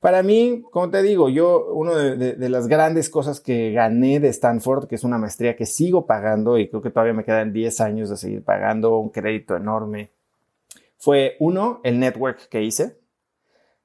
[0.00, 4.86] Para mí, como te digo, yo, una de, las grandes cosas que gané de Stanford,
[4.86, 8.08] que es una maestría que sigo pagando y creo que todavía me quedan 10 años
[8.08, 10.12] de seguir pagando un crédito enorme,
[10.98, 12.98] fue uno, el network que hice.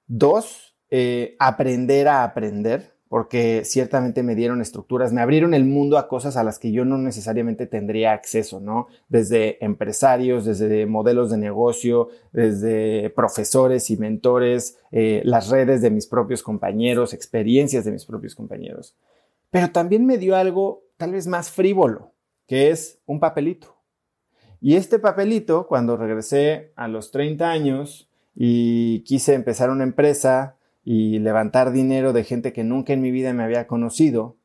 [0.05, 6.07] Dos, eh, aprender a aprender porque ciertamente me dieron estructuras, me abrieron el mundo a
[6.07, 8.87] cosas a las que yo no necesariamente tendría acceso, ¿no?
[9.07, 16.07] Desde empresarios, desde modelos de negocio, desde profesores y mentores, eh, las redes de mis
[16.07, 18.95] propios compañeros, experiencias de mis propios compañeros.
[19.51, 22.13] Pero también me dio algo tal vez más frívolo,
[22.47, 23.75] que es un papelito.
[24.59, 31.19] Y este papelito, cuando regresé a los 30 años y quise empezar una empresa y
[31.19, 34.37] levantar dinero de gente que nunca en mi vida me había conocido,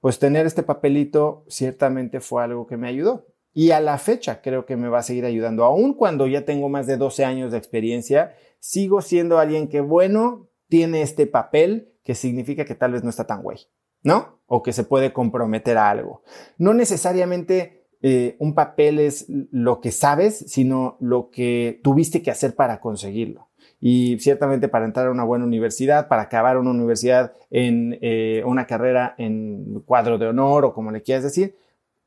[0.00, 3.26] pues tener este papelito ciertamente fue algo que me ayudó.
[3.52, 5.64] Y a la fecha creo que me va a seguir ayudando.
[5.64, 10.48] Aun cuando ya tengo más de 12 años de experiencia, sigo siendo alguien que, bueno,
[10.68, 13.58] tiene este papel que significa que tal vez no está tan güey,
[14.02, 14.40] ¿no?
[14.46, 16.22] O que se puede comprometer a algo.
[16.58, 22.54] No necesariamente eh, un papel es lo que sabes, sino lo que tuviste que hacer
[22.54, 23.49] para conseguirlo.
[23.80, 28.66] Y ciertamente para entrar a una buena universidad, para acabar una universidad en eh, una
[28.66, 31.56] carrera en cuadro de honor o como le quieras decir,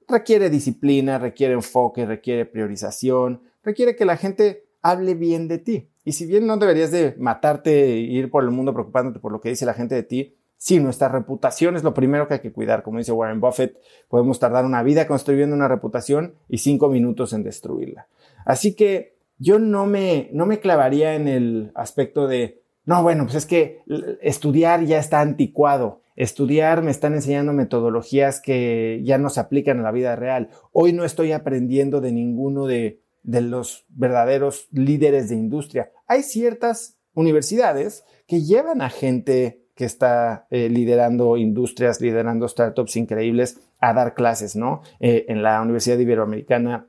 [0.07, 5.89] requiere disciplina, requiere enfoque, requiere priorización, requiere que la gente hable bien de ti.
[6.05, 9.39] Y si bien no deberías de matarte e ir por el mundo preocupándote por lo
[9.41, 12.51] que dice la gente de ti, sí, nuestra reputación es lo primero que hay que
[12.51, 12.83] cuidar.
[12.83, 13.77] Como dice Warren Buffett,
[14.09, 18.07] podemos tardar una vida construyendo una reputación y cinco minutos en destruirla.
[18.45, 19.12] Así que
[19.43, 23.81] yo no me, no me clavaría en el aspecto de, no, bueno, pues es que
[24.21, 26.01] estudiar ya está anticuado.
[26.15, 30.49] Estudiar me están enseñando metodologías que ya no se aplican a la vida real.
[30.71, 35.91] Hoy no estoy aprendiendo de ninguno de de los verdaderos líderes de industria.
[36.07, 43.59] Hay ciertas universidades que llevan a gente que está eh, liderando industrias, liderando startups increíbles
[43.79, 44.83] a dar clases, ¿no?
[44.99, 46.87] Eh, en la Universidad Iberoamericana,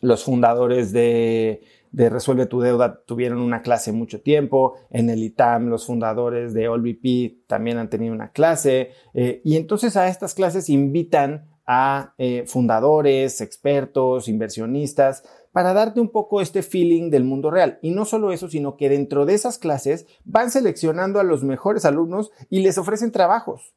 [0.00, 1.62] los fundadores de,
[1.92, 4.74] Resuelve tu Deuda tuvieron una clase mucho tiempo.
[4.90, 8.90] En el ITAM, los fundadores de AllVP también han tenido una clase.
[9.14, 12.14] Eh, y entonces a estas clases invitan a
[12.46, 17.78] fundadores, expertos, inversionistas, para darte un poco este feeling del mundo real.
[17.82, 21.84] Y no solo eso, sino que dentro de esas clases van seleccionando a los mejores
[21.84, 23.74] alumnos y les ofrecen trabajos.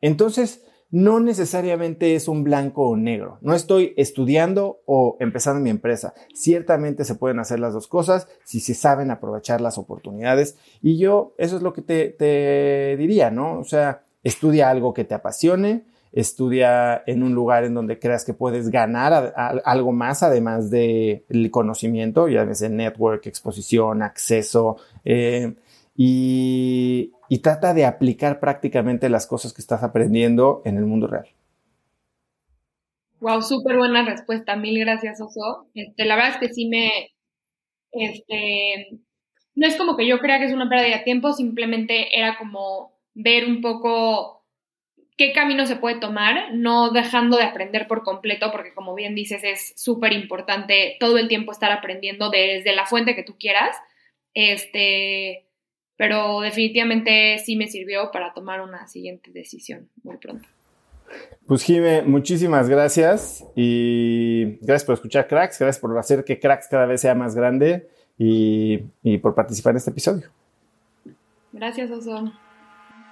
[0.00, 0.64] Entonces,
[0.94, 3.38] no necesariamente es un blanco o negro.
[3.40, 6.14] No estoy estudiando o empezando mi empresa.
[6.32, 10.56] Ciertamente se pueden hacer las dos cosas si se saben aprovechar las oportunidades.
[10.82, 13.58] Y yo, eso es lo que te, diría, ¿no?
[13.58, 18.32] O sea, estudia algo que te apasione, estudia en un lugar en donde creas que
[18.32, 19.34] puedes ganar
[19.64, 25.54] algo más además del conocimiento, ya ves, network, exposición, acceso, eh,
[25.96, 31.28] y, trata de aplicar prácticamente las cosas que estás aprendiendo en el mundo real.
[33.20, 34.56] Wow, súper buena respuesta.
[34.56, 35.66] Mil gracias, Oso.
[35.74, 37.14] Este, la verdad es que sí me,
[37.92, 38.98] este,
[39.54, 42.92] no es como que yo crea que es una pérdida de tiempo, simplemente era como
[43.14, 44.44] ver un poco
[45.16, 49.44] qué camino se puede tomar, no dejando de aprender por completo, porque como bien dices,
[49.44, 53.76] es súper importante todo el tiempo estar aprendiendo desde la fuente que tú quieras.
[54.34, 55.46] Este,
[55.96, 60.48] pero definitivamente sí me sirvió para tomar una siguiente decisión muy pronto.
[61.46, 66.86] Pues Jime, muchísimas gracias y gracias por escuchar Cracks, gracias por hacer que Cracks cada
[66.86, 67.88] vez sea más grande
[68.18, 70.30] y, y por participar en este episodio.
[71.52, 72.32] Gracias, Oso.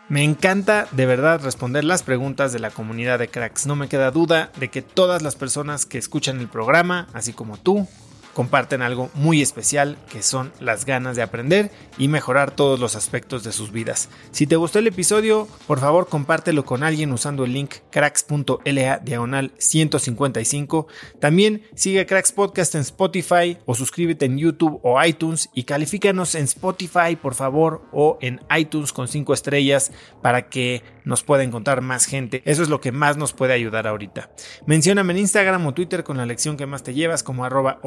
[0.09, 3.66] Me encanta de verdad responder las preguntas de la comunidad de cracks.
[3.66, 7.56] No me queda duda de que todas las personas que escuchan el programa, así como
[7.56, 7.86] tú,
[8.34, 13.44] comparten algo muy especial que son las ganas de aprender y mejorar todos los aspectos
[13.44, 14.09] de sus vidas.
[14.30, 19.52] Si te gustó el episodio, por favor compártelo con alguien usando el link cracks.la diagonal
[19.59, 20.86] 155.
[21.20, 26.44] También sigue Cracks Podcast en Spotify o suscríbete en YouTube o iTunes y califícanos en
[26.44, 29.92] Spotify por favor o en iTunes con 5 estrellas
[30.22, 32.42] para que nos pueda encontrar más gente.
[32.44, 34.30] Eso es lo que más nos puede ayudar ahorita.
[34.66, 37.78] Mencióname en Instagram o Twitter con la lección que más te llevas como arroba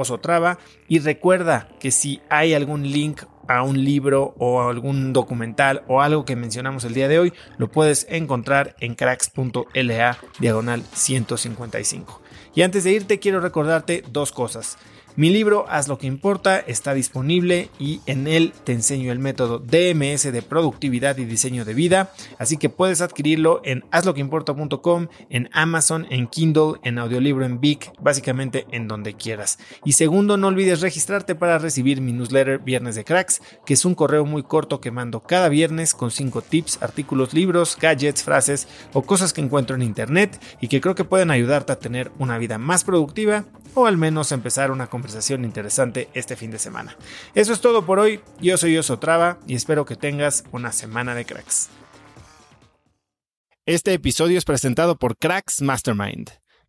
[0.87, 6.25] y recuerda que si hay algún link a un libro o algún documental o algo
[6.25, 12.21] que mencionamos el día de hoy, lo puedes encontrar en cracks.la diagonal 155.
[12.55, 14.77] Y antes de irte quiero recordarte dos cosas.
[15.17, 19.59] Mi libro Haz lo que importa está disponible y en él te enseño el método
[19.59, 26.05] DMS de productividad y diseño de vida, así que puedes adquirirlo en hazloqueimporta.com, en Amazon,
[26.09, 29.57] en Kindle, en audiolibro en Vic, básicamente en donde quieras.
[29.85, 33.95] Y segundo, no olvides registrarte para recibir mi newsletter Viernes de Cracks, que es un
[33.95, 39.03] correo muy corto que mando cada viernes con 5 tips, artículos, libros, gadgets, frases o
[39.03, 42.57] cosas que encuentro en internet y que creo que pueden ayudarte a tener una vida
[42.57, 44.87] más productiva o al menos empezar una
[45.45, 46.95] interesante este fin de semana.
[47.33, 51.15] Eso es todo por hoy, yo soy Oso Traba y espero que tengas una semana
[51.15, 51.69] de cracks.
[53.65, 56.29] Este episodio es presentado por Cracks Mastermind.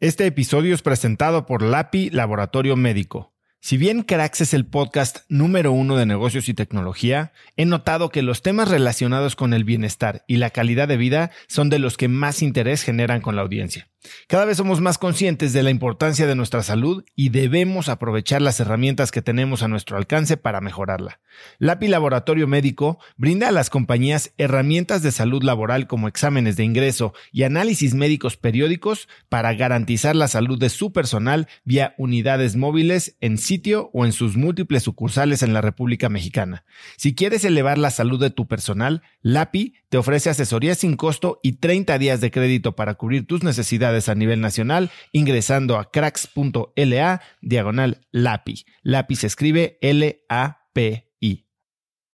[0.00, 3.33] Este episodio es presentado por LAPI Laboratorio Médico.
[3.64, 8.20] Si bien Cracks es el podcast número uno de negocios y tecnología, he notado que
[8.20, 12.08] los temas relacionados con el bienestar y la calidad de vida son de los que
[12.08, 13.88] más interés generan con la audiencia.
[14.28, 18.60] Cada vez somos más conscientes de la importancia de nuestra salud y debemos aprovechar las
[18.60, 21.20] herramientas que tenemos a nuestro alcance para mejorarla.
[21.58, 27.14] LAPI Laboratorio Médico brinda a las compañías herramientas de salud laboral como exámenes de ingreso
[27.32, 33.38] y análisis médicos periódicos para garantizar la salud de su personal vía unidades móviles en
[33.54, 36.64] sitio o en sus múltiples sucursales en la República Mexicana.
[36.96, 41.52] Si quieres elevar la salud de tu personal, LAPI te ofrece asesoría sin costo y
[41.58, 48.00] 30 días de crédito para cubrir tus necesidades a nivel nacional ingresando a cracks.la diagonal
[48.10, 48.64] LAPI.
[48.82, 51.03] LAPI se escribe L-A-P